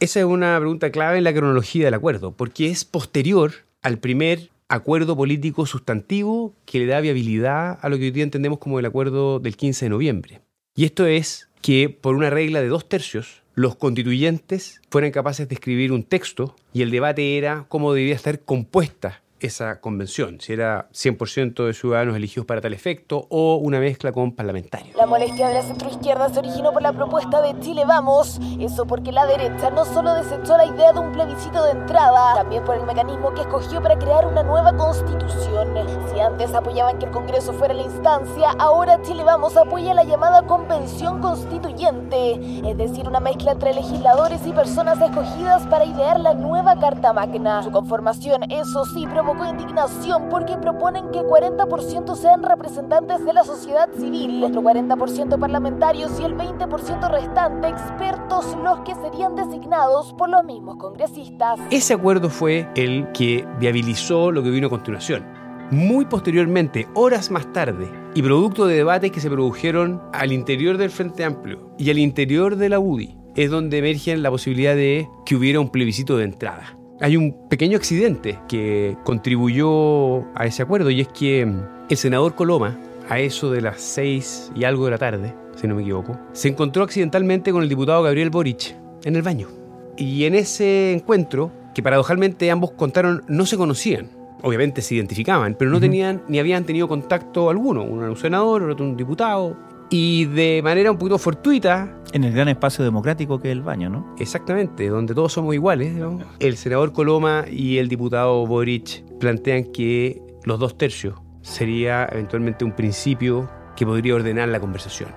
Esa 0.00 0.20
es 0.20 0.26
una 0.26 0.58
pregunta 0.58 0.90
clave 0.90 1.16
en 1.16 1.24
la 1.24 1.32
cronología 1.32 1.86
del 1.86 1.94
acuerdo, 1.94 2.36
porque 2.36 2.68
es 2.68 2.84
posterior 2.84 3.52
al 3.80 3.98
primer 3.98 4.51
acuerdo 4.72 5.16
político 5.16 5.66
sustantivo 5.66 6.54
que 6.64 6.78
le 6.78 6.86
da 6.86 7.00
viabilidad 7.00 7.78
a 7.82 7.88
lo 7.90 7.98
que 7.98 8.04
hoy 8.04 8.10
día 8.10 8.24
entendemos 8.24 8.58
como 8.58 8.78
el 8.78 8.86
acuerdo 8.86 9.38
del 9.38 9.54
15 9.54 9.84
de 9.84 9.90
noviembre. 9.90 10.40
Y 10.74 10.86
esto 10.86 11.04
es 11.04 11.50
que 11.60 11.90
por 11.90 12.16
una 12.16 12.30
regla 12.30 12.62
de 12.62 12.68
dos 12.68 12.88
tercios, 12.88 13.42
los 13.54 13.76
constituyentes 13.76 14.80
fueran 14.88 15.10
capaces 15.10 15.46
de 15.46 15.56
escribir 15.56 15.92
un 15.92 16.04
texto 16.04 16.56
y 16.72 16.80
el 16.80 16.90
debate 16.90 17.36
era 17.36 17.66
cómo 17.68 17.92
debía 17.92 18.14
estar 18.14 18.40
compuesta 18.40 19.21
esa 19.46 19.80
convención, 19.80 20.40
si 20.40 20.52
era 20.52 20.88
100% 20.92 21.66
de 21.66 21.74
ciudadanos 21.74 22.16
elegidos 22.16 22.46
para 22.46 22.60
tal 22.60 22.72
efecto 22.72 23.26
o 23.28 23.56
una 23.56 23.80
mezcla 23.80 24.12
con 24.12 24.32
parlamentarios. 24.32 24.96
La 24.96 25.06
molestia 25.06 25.48
de 25.48 25.54
la 25.54 25.62
centroizquierda 25.62 26.28
se 26.28 26.38
originó 26.38 26.72
por 26.72 26.82
la 26.82 26.92
propuesta 26.92 27.40
de 27.42 27.58
Chile 27.60 27.84
Vamos, 27.84 28.40
eso 28.60 28.86
porque 28.86 29.12
la 29.12 29.26
derecha 29.26 29.70
no 29.70 29.84
solo 29.84 30.14
desechó 30.14 30.56
la 30.56 30.66
idea 30.66 30.92
de 30.92 31.00
un 31.00 31.12
plebiscito 31.12 31.64
de 31.64 31.72
entrada, 31.72 32.34
también 32.34 32.64
por 32.64 32.76
el 32.76 32.84
mecanismo 32.84 33.34
que 33.34 33.42
escogió 33.42 33.82
para 33.82 33.98
crear 33.98 34.26
una 34.26 34.42
nueva 34.42 34.76
constitución. 34.76 35.74
Si 36.12 36.20
antes 36.20 36.54
apoyaban 36.54 36.98
que 36.98 37.06
el 37.06 37.10
Congreso 37.10 37.52
fuera 37.52 37.74
la 37.74 37.82
instancia, 37.82 38.50
ahora 38.58 39.00
Chile 39.02 39.24
Vamos 39.24 39.56
apoya 39.56 39.94
la 39.94 40.04
llamada 40.04 40.46
convención 40.46 41.20
constituyente, 41.20 42.34
es 42.68 42.76
decir, 42.76 43.08
una 43.08 43.20
mezcla 43.20 43.52
entre 43.52 43.74
legisladores 43.74 44.46
y 44.46 44.52
personas 44.52 45.00
escogidas 45.00 45.66
para 45.66 45.84
idear 45.84 46.20
la 46.20 46.34
nueva 46.34 46.78
Carta 46.78 47.12
Magna. 47.12 47.62
Su 47.62 47.70
conformación, 47.70 48.50
eso 48.50 48.84
sí, 48.84 49.06
provocó 49.06 49.31
provocó 49.32 49.50
indignación 49.50 50.28
porque 50.28 50.56
proponen 50.56 51.10
que 51.10 51.20
40% 51.20 52.16
sean 52.16 52.42
representantes 52.42 53.24
de 53.24 53.32
la 53.32 53.44
sociedad 53.44 53.88
civil, 53.98 54.42
otro 54.44 54.62
40% 54.62 55.38
parlamentarios 55.38 56.18
y 56.20 56.24
el 56.24 56.36
20% 56.36 57.10
restante 57.10 57.68
expertos 57.68 58.56
los 58.62 58.80
que 58.80 58.94
serían 58.94 59.34
designados 59.34 60.12
por 60.14 60.28
los 60.28 60.44
mismos 60.44 60.76
congresistas. 60.76 61.58
Ese 61.70 61.94
acuerdo 61.94 62.30
fue 62.30 62.68
el 62.74 63.10
que 63.12 63.46
viabilizó 63.58 64.30
lo 64.30 64.42
que 64.42 64.50
vino 64.50 64.66
a 64.66 64.70
continuación. 64.70 65.24
Muy 65.70 66.04
posteriormente, 66.04 66.86
horas 66.94 67.30
más 67.30 67.50
tarde, 67.52 67.90
y 68.14 68.20
producto 68.20 68.66
de 68.66 68.76
debates 68.76 69.10
que 69.10 69.20
se 69.20 69.30
produjeron 69.30 70.02
al 70.12 70.32
interior 70.32 70.76
del 70.76 70.90
Frente 70.90 71.24
Amplio 71.24 71.70
y 71.78 71.90
al 71.90 71.98
interior 71.98 72.56
de 72.56 72.68
la 72.68 72.78
UDI, 72.78 73.16
es 73.36 73.50
donde 73.50 73.78
emerge 73.78 74.14
la 74.18 74.30
posibilidad 74.30 74.74
de 74.74 75.08
que 75.24 75.34
hubiera 75.34 75.60
un 75.60 75.70
plebiscito 75.70 76.18
de 76.18 76.24
entrada. 76.24 76.76
Hay 77.00 77.16
un 77.16 77.48
pequeño 77.48 77.76
accidente 77.76 78.38
que 78.48 78.96
contribuyó 79.04 80.20
a 80.36 80.46
ese 80.46 80.62
acuerdo 80.62 80.90
y 80.90 81.00
es 81.00 81.08
que 81.08 81.42
el 81.88 81.96
senador 81.96 82.34
Coloma, 82.34 82.78
a 83.08 83.18
eso 83.18 83.50
de 83.50 83.60
las 83.60 83.80
seis 83.80 84.52
y 84.54 84.64
algo 84.64 84.84
de 84.84 84.92
la 84.92 84.98
tarde, 84.98 85.34
si 85.56 85.66
no 85.66 85.74
me 85.74 85.82
equivoco, 85.82 86.18
se 86.32 86.48
encontró 86.48 86.84
accidentalmente 86.84 87.50
con 87.50 87.62
el 87.62 87.68
diputado 87.68 88.02
Gabriel 88.02 88.30
Boric 88.30 88.76
en 89.04 89.16
el 89.16 89.22
baño. 89.22 89.48
Y 89.96 90.24
en 90.24 90.34
ese 90.34 90.92
encuentro, 90.92 91.50
que 91.74 91.82
paradojalmente 91.82 92.50
ambos 92.50 92.72
contaron 92.72 93.24
no 93.26 93.46
se 93.46 93.56
conocían, 93.56 94.10
obviamente 94.42 94.82
se 94.82 94.94
identificaban, 94.94 95.54
pero 95.58 95.70
no 95.70 95.80
tenían 95.80 96.22
ni 96.28 96.38
habían 96.38 96.64
tenido 96.64 96.88
contacto 96.88 97.50
alguno. 97.50 97.82
Uno 97.82 98.02
era 98.02 98.10
un 98.10 98.16
senador, 98.16 98.62
otro 98.70 98.84
un 98.84 98.96
diputado. 98.96 99.56
Y 99.92 100.24
de 100.24 100.62
manera 100.64 100.90
un 100.90 100.96
poquito 100.96 101.18
fortuita. 101.18 101.98
En 102.14 102.24
el 102.24 102.32
gran 102.32 102.48
espacio 102.48 102.82
democrático 102.82 103.38
que 103.38 103.48
es 103.48 103.52
el 103.52 103.60
baño, 103.60 103.90
¿no? 103.90 104.14
Exactamente, 104.18 104.88
donde 104.88 105.14
todos 105.14 105.34
somos 105.34 105.54
iguales. 105.54 105.94
El 106.40 106.56
senador 106.56 106.94
Coloma 106.94 107.44
y 107.50 107.76
el 107.76 107.88
diputado 107.88 108.46
Boric 108.46 109.04
plantean 109.20 109.64
que 109.64 110.22
los 110.44 110.58
dos 110.58 110.78
tercios 110.78 111.20
sería 111.42 112.08
eventualmente 112.10 112.64
un 112.64 112.72
principio 112.72 113.50
que 113.76 113.84
podría 113.84 114.14
ordenar 114.14 114.48
la 114.48 114.60
conversación. 114.60 115.10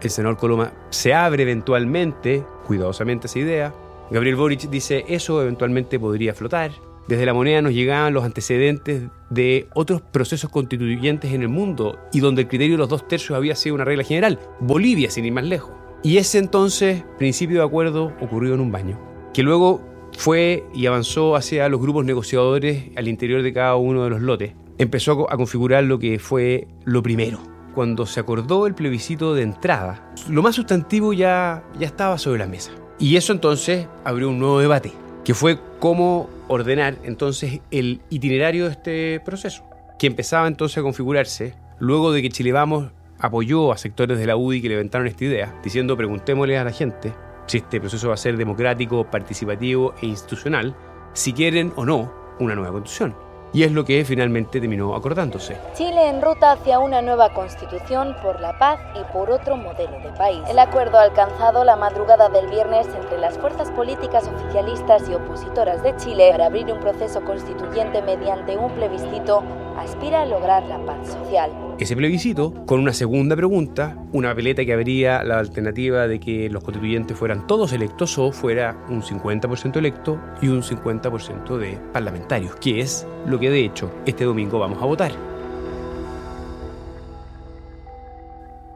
El 0.00 0.08
senador 0.08 0.38
Coloma 0.38 0.72
se 0.88 1.12
abre 1.12 1.42
eventualmente, 1.42 2.42
cuidadosamente 2.66 3.26
esa 3.26 3.38
idea. 3.38 3.74
Gabriel 4.10 4.36
Boric 4.36 4.70
dice 4.70 5.04
eso 5.06 5.42
eventualmente 5.42 6.00
podría 6.00 6.32
flotar. 6.32 6.70
Desde 7.08 7.26
la 7.26 7.34
moneda 7.34 7.60
nos 7.60 7.74
llegaban 7.74 8.14
los 8.14 8.24
antecedentes 8.24 9.02
de 9.28 9.68
otros 9.74 10.00
procesos 10.00 10.48
constituyentes 10.50 11.32
en 11.32 11.42
el 11.42 11.48
mundo 11.48 11.98
y 12.12 12.20
donde 12.20 12.42
el 12.42 12.48
criterio 12.48 12.74
de 12.74 12.78
los 12.78 12.88
dos 12.88 13.06
tercios 13.06 13.36
había 13.36 13.54
sido 13.56 13.74
una 13.74 13.84
regla 13.84 14.04
general. 14.04 14.38
Bolivia, 14.60 15.10
sin 15.10 15.26
ir 15.26 15.32
más 15.32 15.44
lejos. 15.44 15.72
Y 16.02 16.16
ese 16.16 16.38
entonces 16.38 17.04
principio 17.18 17.58
de 17.58 17.66
acuerdo 17.66 18.12
ocurrió 18.20 18.54
en 18.54 18.60
un 18.60 18.72
baño, 18.72 18.98
que 19.32 19.42
luego 19.42 19.82
fue 20.16 20.64
y 20.74 20.86
avanzó 20.86 21.36
hacia 21.36 21.68
los 21.68 21.80
grupos 21.80 22.04
negociadores 22.04 22.90
al 22.96 23.08
interior 23.08 23.42
de 23.42 23.52
cada 23.52 23.76
uno 23.76 24.04
de 24.04 24.10
los 24.10 24.20
lotes. 24.20 24.52
Empezó 24.78 25.30
a 25.30 25.36
configurar 25.36 25.84
lo 25.84 25.98
que 25.98 26.18
fue 26.18 26.68
lo 26.84 27.02
primero. 27.02 27.38
Cuando 27.74 28.06
se 28.06 28.20
acordó 28.20 28.66
el 28.66 28.74
plebiscito 28.74 29.34
de 29.34 29.42
entrada, 29.42 30.12
lo 30.28 30.42
más 30.42 30.54
sustantivo 30.54 31.12
ya, 31.12 31.64
ya 31.78 31.86
estaba 31.86 32.18
sobre 32.18 32.38
la 32.38 32.46
mesa. 32.46 32.72
Y 32.98 33.16
eso 33.16 33.32
entonces 33.32 33.88
abrió 34.04 34.28
un 34.28 34.38
nuevo 34.38 34.60
debate, 34.60 34.92
que 35.24 35.34
fue 35.34 35.58
cómo 35.80 36.28
ordenar 36.48 36.96
entonces 37.04 37.60
el 37.70 38.00
itinerario 38.10 38.66
de 38.66 38.70
este 38.70 39.20
proceso, 39.20 39.64
que 39.98 40.06
empezaba 40.06 40.46
entonces 40.46 40.78
a 40.78 40.82
configurarse 40.82 41.54
luego 41.78 42.12
de 42.12 42.22
que 42.22 42.28
Chile 42.28 42.52
Vamos 42.52 42.92
apoyó 43.18 43.72
a 43.72 43.78
sectores 43.78 44.18
de 44.18 44.26
la 44.26 44.36
UDI 44.36 44.60
que 44.60 44.68
levantaron 44.68 45.06
esta 45.06 45.24
idea, 45.24 45.58
diciendo 45.62 45.96
preguntémosle 45.96 46.58
a 46.58 46.64
la 46.64 46.72
gente 46.72 47.14
si 47.46 47.58
este 47.58 47.80
proceso 47.80 48.08
va 48.08 48.14
a 48.14 48.18
ser 48.18 48.36
democrático, 48.36 49.10
participativo 49.10 49.94
e 50.02 50.06
institucional, 50.06 50.76
si 51.14 51.32
quieren 51.32 51.72
o 51.76 51.84
no 51.84 52.12
una 52.38 52.54
nueva 52.54 52.72
constitución 52.72 53.23
y 53.54 53.62
es 53.62 53.72
lo 53.72 53.84
que 53.84 54.04
finalmente 54.04 54.60
terminó 54.60 54.94
acordándose. 54.96 55.56
Chile 55.74 56.08
en 56.08 56.20
ruta 56.20 56.52
hacia 56.52 56.80
una 56.80 57.00
nueva 57.00 57.32
constitución 57.32 58.16
por 58.20 58.40
la 58.40 58.58
paz 58.58 58.80
y 59.00 59.12
por 59.12 59.30
otro 59.30 59.56
modelo 59.56 59.98
de 60.00 60.10
país. 60.18 60.42
El 60.48 60.58
acuerdo 60.58 60.98
alcanzado 60.98 61.64
la 61.64 61.76
madrugada 61.76 62.28
del 62.28 62.48
viernes 62.48 62.88
entre 62.88 63.16
las 63.18 63.38
fuerzas 63.38 63.70
políticas 63.70 64.28
oficialistas 64.28 65.08
y 65.08 65.14
opositoras 65.14 65.82
de 65.84 65.96
Chile 65.96 66.30
para 66.32 66.46
abrir 66.46 66.66
un 66.66 66.80
proceso 66.80 67.24
constituyente 67.24 68.02
mediante 68.02 68.56
un 68.56 68.72
plebiscito 68.72 69.44
aspira 69.84 70.22
a 70.22 70.26
lograr 70.26 70.64
la 70.64 70.78
paz 70.84 71.08
social. 71.08 71.50
Ese 71.78 71.96
plebiscito, 71.96 72.52
con 72.66 72.80
una 72.80 72.92
segunda 72.92 73.36
pregunta, 73.36 73.96
una 74.12 74.30
papeleta 74.30 74.64
que 74.64 74.72
habría 74.72 75.22
la 75.22 75.38
alternativa 75.38 76.06
de 76.08 76.18
que 76.18 76.48
los 76.50 76.64
constituyentes 76.64 77.16
fueran 77.16 77.46
todos 77.46 77.72
electos 77.72 78.18
o 78.18 78.32
fuera 78.32 78.76
un 78.88 79.02
50% 79.02 79.76
electo 79.76 80.20
y 80.40 80.48
un 80.48 80.62
50% 80.62 81.58
de 81.58 81.78
parlamentarios, 81.92 82.56
que 82.56 82.80
es 82.80 83.06
lo 83.26 83.38
que 83.38 83.50
de 83.50 83.64
hecho 83.64 83.90
este 84.06 84.24
domingo 84.24 84.58
vamos 84.58 84.82
a 84.82 84.86
votar. 84.86 85.12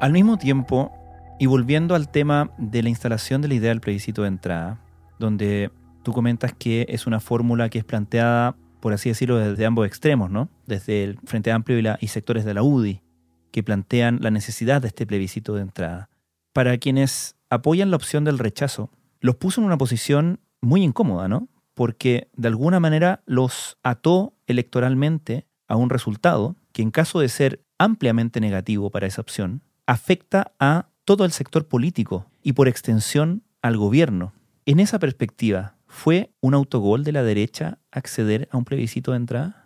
Al 0.01 0.13
mismo 0.13 0.37
tiempo, 0.37 0.93
y 1.41 1.47
volviendo 1.47 1.95
al 1.95 2.09
tema 2.09 2.51
de 2.59 2.83
la 2.83 2.89
instalación 2.89 3.43
de 3.43 3.49
la 3.49 3.55
idea 3.55 3.71
del 3.71 3.81
plebiscito 3.81 4.23
de 4.23 4.29
entrada, 4.29 4.79
donde 5.19 5.71
tú 6.03 6.13
comentas 6.13 6.53
que 6.53 6.87
es 6.89 7.07
una 7.07 7.19
fórmula 7.19 7.69
que 7.69 7.79
es 7.79 7.85
planteada 7.85 8.55
por 8.81 8.93
así 8.93 9.09
decirlo, 9.09 9.39
desde 9.39 9.67
ambos 9.67 9.87
extremos, 9.87 10.31
¿no? 10.31 10.49
Desde 10.69 11.05
el 11.05 11.19
Frente 11.25 11.51
Amplio 11.51 11.79
y, 11.79 11.83
la, 11.83 11.99
sectores 12.07 12.45
de 12.45 12.55
la 12.55 12.63
UDI, 12.63 13.03
que 13.51 13.63
plantean 13.63 14.19
la 14.21 14.31
necesidad 14.31 14.83
de 14.83 14.89
este 14.89 15.07
plebiscito 15.07 15.55
de 15.55 15.63
entrada. 15.63 16.11
Para 16.53 16.79
quienes 16.79 17.37
apoyan 17.51 17.91
la 17.91 17.97
opción 17.97 18.25
del 18.25 18.39
rechazo, 18.39 18.91
los 19.21 19.37
puso 19.37 19.61
en 19.61 19.67
una 19.67 19.79
posición 19.79 20.41
muy 20.61 20.83
incómoda, 20.83 21.29
¿no? 21.29 21.49
Porque 21.75 22.29
de 22.37 22.49
alguna 22.49 22.81
manera 22.81 23.23
los 23.27 23.79
ató 23.83 24.35
electoralmente 24.47 25.47
a 25.67 25.77
un 25.77 25.91
resultado 25.91 26.57
que 26.73 26.83
en 26.83 26.91
caso 26.91 27.21
de 27.21 27.29
ser 27.29 27.65
ampliamente 27.79 28.41
negativo 28.41 28.91
para 28.91 29.07
esa 29.07 29.21
opción, 29.21 29.63
afecta 29.87 30.53
a 30.61 30.89
todo 31.05 31.25
el 31.25 31.33
sector 31.33 31.67
político 31.67 32.27
y 32.43 32.53
por 32.53 32.69
extensión 32.69 33.43
al 33.63 33.77
gobierno. 33.77 34.33
En 34.67 34.81
esa 34.81 34.99
perspectiva, 34.99 35.79
¿Fue 35.89 36.31
un 36.41 36.55
autogol 36.55 37.03
de 37.03 37.13
la 37.13 37.23
derecha 37.23 37.79
acceder 37.91 38.49
a 38.53 38.59
un 38.59 38.65
plebiscito 38.65 39.13
de 39.13 39.17
entrada? 39.17 39.58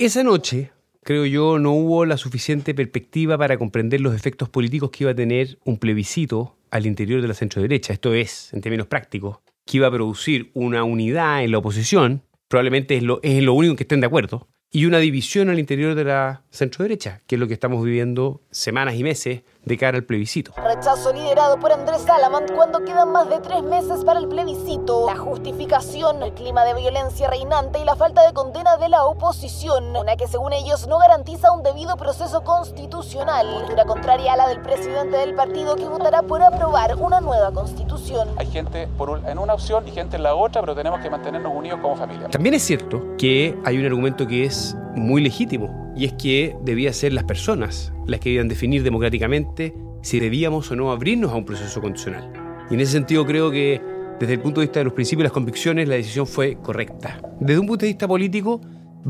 Esa 0.00 0.24
noche, 0.24 0.70
creo 1.02 1.26
yo, 1.26 1.58
no 1.58 1.72
hubo 1.72 2.06
la 2.06 2.16
suficiente 2.16 2.72
perspectiva 2.72 3.36
para 3.36 3.58
comprender 3.58 4.00
los 4.00 4.14
efectos 4.14 4.48
políticos 4.48 4.88
que 4.88 5.04
iba 5.04 5.10
a 5.10 5.14
tener 5.14 5.58
un 5.66 5.76
plebiscito 5.76 6.56
al 6.70 6.86
interior 6.86 7.20
de 7.20 7.28
la 7.28 7.34
centro-derecha. 7.34 7.92
Esto 7.92 8.14
es, 8.14 8.50
en 8.54 8.62
términos 8.62 8.86
prácticos, 8.86 9.40
que 9.66 9.76
iba 9.76 9.88
a 9.88 9.90
producir 9.90 10.52
una 10.54 10.84
unidad 10.84 11.44
en 11.44 11.50
la 11.50 11.58
oposición, 11.58 12.22
probablemente 12.48 12.96
es 12.96 13.02
lo, 13.02 13.20
es 13.22 13.42
lo 13.42 13.52
único 13.52 13.76
que 13.76 13.82
estén 13.82 14.00
de 14.00 14.06
acuerdo, 14.06 14.48
y 14.70 14.86
una 14.86 15.00
división 15.00 15.50
al 15.50 15.58
interior 15.58 15.94
de 15.94 16.04
la 16.04 16.44
centro-derecha, 16.48 17.20
que 17.26 17.34
es 17.34 17.38
lo 17.38 17.46
que 17.46 17.52
estamos 17.52 17.84
viviendo 17.84 18.40
semanas 18.50 18.94
y 18.94 19.02
meses 19.02 19.42
de 19.70 19.78
cara 19.78 19.96
al 19.96 20.04
plebiscito. 20.04 20.52
Rechazo 20.56 21.12
liderado 21.12 21.58
por 21.58 21.72
Andrés 21.72 22.02
Salamant 22.02 22.50
cuando 22.52 22.80
quedan 22.80 23.12
más 23.12 23.30
de 23.30 23.38
tres 23.38 23.62
meses 23.62 24.04
para 24.04 24.18
el 24.18 24.28
plebiscito. 24.28 25.06
La 25.06 25.16
justificación, 25.16 26.22
el 26.22 26.34
clima 26.34 26.64
de 26.64 26.74
violencia 26.74 27.30
reinante 27.30 27.78
y 27.78 27.84
la 27.84 27.94
falta 27.94 28.26
de 28.26 28.32
condena 28.32 28.76
de 28.76 28.88
la 28.88 29.04
oposición, 29.04 29.96
una 29.96 30.16
que 30.16 30.26
según 30.26 30.52
ellos 30.52 30.88
no 30.88 30.98
garantiza 30.98 31.52
un 31.52 31.62
debido 31.62 31.96
proceso 31.96 32.42
constitucional. 32.42 33.46
Postura 33.60 33.84
contraria 33.84 34.32
a 34.32 34.36
la 34.36 34.48
del 34.48 34.60
presidente 34.60 35.16
del 35.16 35.34
partido 35.34 35.76
que 35.76 35.84
votará 35.84 36.22
por 36.22 36.42
aprobar 36.42 36.96
una 36.96 37.20
nueva 37.20 37.52
constitución. 37.52 38.28
Hay 38.36 38.46
gente 38.46 38.88
por 38.98 39.22
en 39.24 39.38
una 39.38 39.54
opción 39.54 39.86
y 39.86 39.92
gente 39.92 40.16
en 40.16 40.24
la 40.24 40.34
otra, 40.34 40.60
pero 40.62 40.74
tenemos 40.74 41.00
que 41.00 41.10
mantenernos 41.10 41.52
unidos 41.54 41.78
como 41.80 41.94
familia. 41.94 42.28
También 42.28 42.54
es 42.54 42.62
cierto 42.62 43.00
que 43.16 43.56
hay 43.64 43.78
un 43.78 43.86
argumento 43.86 44.26
que 44.26 44.44
es 44.44 44.76
muy 44.96 45.22
legítimo 45.22 45.92
y 45.96 46.04
es 46.04 46.12
que 46.14 46.56
debía 46.62 46.92
ser 46.92 47.12
las 47.12 47.24
personas 47.24 47.92
las 48.06 48.20
que 48.20 48.30
debían 48.30 48.48
definir 48.48 48.82
democráticamente 48.82 49.74
si 50.02 50.18
debíamos 50.18 50.70
o 50.70 50.76
no 50.76 50.90
abrirnos 50.90 51.32
a 51.32 51.36
un 51.36 51.44
proceso 51.44 51.80
constitucional. 51.80 52.32
Y 52.70 52.74
en 52.74 52.80
ese 52.80 52.92
sentido 52.92 53.24
creo 53.26 53.50
que 53.50 53.80
desde 54.18 54.34
el 54.34 54.40
punto 54.40 54.60
de 54.60 54.66
vista 54.66 54.80
de 54.80 54.84
los 54.84 54.92
principios 54.92 55.22
y 55.22 55.24
las 55.24 55.32
convicciones 55.32 55.88
la 55.88 55.94
decisión 55.94 56.26
fue 56.26 56.56
correcta. 56.56 57.20
Desde 57.40 57.60
un 57.60 57.66
punto 57.66 57.84
de 57.84 57.92
vista 57.92 58.08
político 58.08 58.60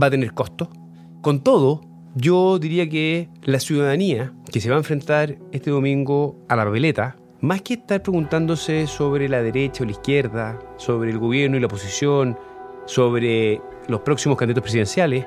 va 0.00 0.06
a 0.06 0.10
tener 0.10 0.32
costos. 0.32 0.68
Con 1.20 1.42
todo, 1.42 1.82
yo 2.14 2.58
diría 2.58 2.88
que 2.88 3.28
la 3.44 3.60
ciudadanía 3.60 4.32
que 4.50 4.60
se 4.60 4.68
va 4.68 4.76
a 4.76 4.78
enfrentar 4.78 5.36
este 5.52 5.70
domingo 5.70 6.36
a 6.48 6.56
la 6.56 6.64
papeleta, 6.64 7.16
más 7.40 7.62
que 7.62 7.74
estar 7.74 8.02
preguntándose 8.02 8.86
sobre 8.86 9.28
la 9.28 9.42
derecha 9.42 9.82
o 9.82 9.86
la 9.86 9.92
izquierda, 9.92 10.58
sobre 10.76 11.10
el 11.10 11.18
gobierno 11.18 11.56
y 11.56 11.60
la 11.60 11.66
oposición, 11.66 12.36
sobre 12.86 13.60
los 13.88 14.00
próximos 14.00 14.36
candidatos 14.36 14.62
presidenciales, 14.62 15.24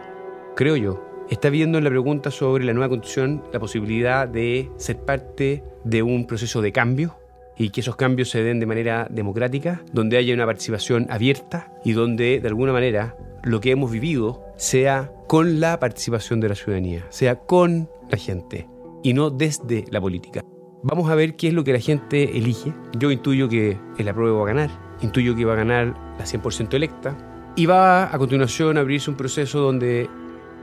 creo 0.56 0.76
yo, 0.76 1.04
está 1.30 1.50
viendo 1.50 1.78
en 1.78 1.84
la 1.84 1.90
pregunta 1.90 2.32
sobre 2.32 2.66
la 2.66 2.74
nueva 2.74 2.90
constitución 2.90 3.44
la 3.52 3.60
posibilidad 3.60 4.28
de 4.28 4.70
ser 4.78 4.98
parte 4.98 5.64
de 5.84 6.04
un 6.04 6.28
proceso 6.28 6.62
de 6.62 6.72
cambio 6.72 7.16
y 7.58 7.70
que 7.70 7.82
esos 7.82 7.96
cambios 7.96 8.30
se 8.30 8.44
den 8.44 8.60
de 8.60 8.66
manera 8.66 9.08
democrática, 9.10 9.84
donde 9.92 10.18
haya 10.18 10.34
una 10.34 10.46
participación 10.46 11.08
abierta 11.10 11.72
y 11.84 11.94
donde 11.94 12.40
de 12.40 12.48
alguna 12.48 12.74
manera 12.74 13.16
lo 13.44 13.60
que 13.60 13.72
hemos 13.72 13.92
vivido 13.92 14.44
sea 14.58 15.12
con 15.28 15.60
la 15.60 15.80
participación 15.80 16.40
de 16.40 16.50
la 16.50 16.56
ciudadanía, 16.56 17.06
sea 17.10 17.36
con 17.36 17.90
la 18.10 18.18
gente 18.18 18.68
y 19.04 19.14
no 19.14 19.30
desde 19.30 19.86
la 19.90 20.02
política. 20.02 20.42
Vamos 20.82 21.10
a 21.10 21.16
ver 21.16 21.36
qué 21.36 21.48
es 21.48 21.54
lo 21.54 21.64
que 21.64 21.74
la 21.74 21.80
gente 21.80 22.38
elige. 22.38 22.74
Yo 22.98 23.12
intuyo 23.12 23.48
que 23.48 23.78
el 23.98 24.08
apruebo 24.08 24.40
va 24.40 24.44
a 24.44 24.54
ganar, 24.54 24.70
intuyo 25.02 25.36
que 25.36 25.46
va 25.46 25.54
a 25.54 25.58
ganar 25.58 25.96
la 26.18 26.26
100% 26.26 26.74
electa 26.74 27.16
y 27.56 27.66
va 27.66 28.14
a 28.14 28.18
continuación 28.18 28.78
a 28.78 28.82
abrirse 28.82 29.10
un 29.10 29.16
proceso 29.16 29.60
donde 29.60 30.10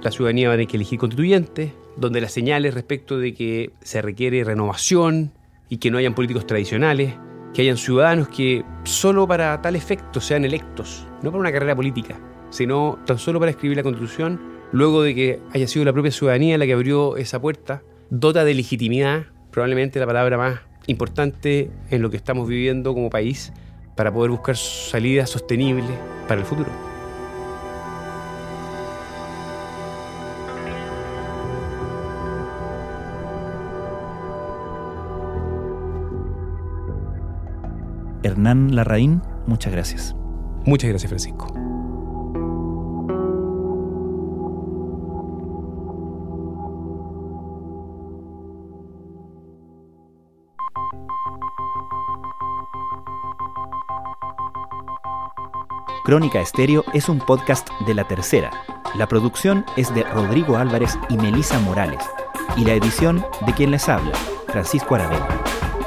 la 0.02 0.10
ciudadanía 0.10 0.48
va 0.48 0.54
a 0.54 0.56
tener 0.56 0.68
que 0.68 0.76
elegir 0.76 0.98
constituyentes, 0.98 1.72
donde 1.96 2.20
las 2.20 2.32
señales 2.32 2.74
respecto 2.74 3.18
de 3.18 3.34
que 3.34 3.72
se 3.82 4.00
requiere 4.02 4.44
renovación 4.44 5.32
y 5.68 5.78
que 5.78 5.90
no 5.90 5.98
hayan 5.98 6.14
políticos 6.14 6.46
tradicionales, 6.46 7.14
que 7.54 7.62
hayan 7.62 7.76
ciudadanos 7.76 8.28
que 8.28 8.64
solo 8.84 9.26
para 9.26 9.60
tal 9.60 9.76
efecto 9.76 10.20
sean 10.20 10.44
electos, 10.44 11.06
no 11.22 11.30
para 11.30 11.40
una 11.40 11.52
carrera 11.52 11.76
política, 11.76 12.18
sino 12.50 12.98
tan 13.06 13.18
solo 13.18 13.38
para 13.40 13.50
escribir 13.50 13.76
la 13.76 13.82
constitución, 13.82 14.40
luego 14.72 15.02
de 15.02 15.14
que 15.14 15.40
haya 15.52 15.66
sido 15.66 15.84
la 15.84 15.92
propia 15.92 16.12
ciudadanía 16.12 16.58
la 16.58 16.66
que 16.66 16.72
abrió 16.72 17.16
esa 17.16 17.40
puerta, 17.40 17.82
dota 18.08 18.44
de 18.44 18.54
legitimidad, 18.54 19.26
probablemente 19.50 20.00
la 20.00 20.06
palabra 20.06 20.38
más 20.38 20.60
importante 20.86 21.70
en 21.90 22.02
lo 22.02 22.10
que 22.10 22.16
estamos 22.16 22.48
viviendo 22.48 22.94
como 22.94 23.10
país, 23.10 23.52
para 23.96 24.12
poder 24.12 24.30
buscar 24.30 24.56
salidas 24.56 25.28
sostenibles 25.30 25.90
para 26.26 26.40
el 26.40 26.46
futuro. 26.46 26.89
Hernán 38.22 38.74
Larraín, 38.74 39.22
muchas 39.46 39.72
gracias. 39.72 40.14
Muchas 40.64 40.90
gracias, 40.90 41.08
Francisco. 41.08 41.46
Crónica 56.04 56.40
Estéreo 56.40 56.84
es 56.92 57.08
un 57.08 57.18
podcast 57.20 57.68
de 57.86 57.94
La 57.94 58.02
Tercera. 58.08 58.50
La 58.96 59.06
producción 59.06 59.64
es 59.76 59.94
de 59.94 60.02
Rodrigo 60.02 60.56
Álvarez 60.56 60.98
y 61.08 61.16
Melisa 61.16 61.60
Morales. 61.60 62.02
Y 62.56 62.64
la 62.64 62.72
edición 62.72 63.24
de 63.46 63.52
quien 63.52 63.70
les 63.70 63.88
habla, 63.88 64.16
Francisco 64.48 64.96
Aravena. 64.96 65.28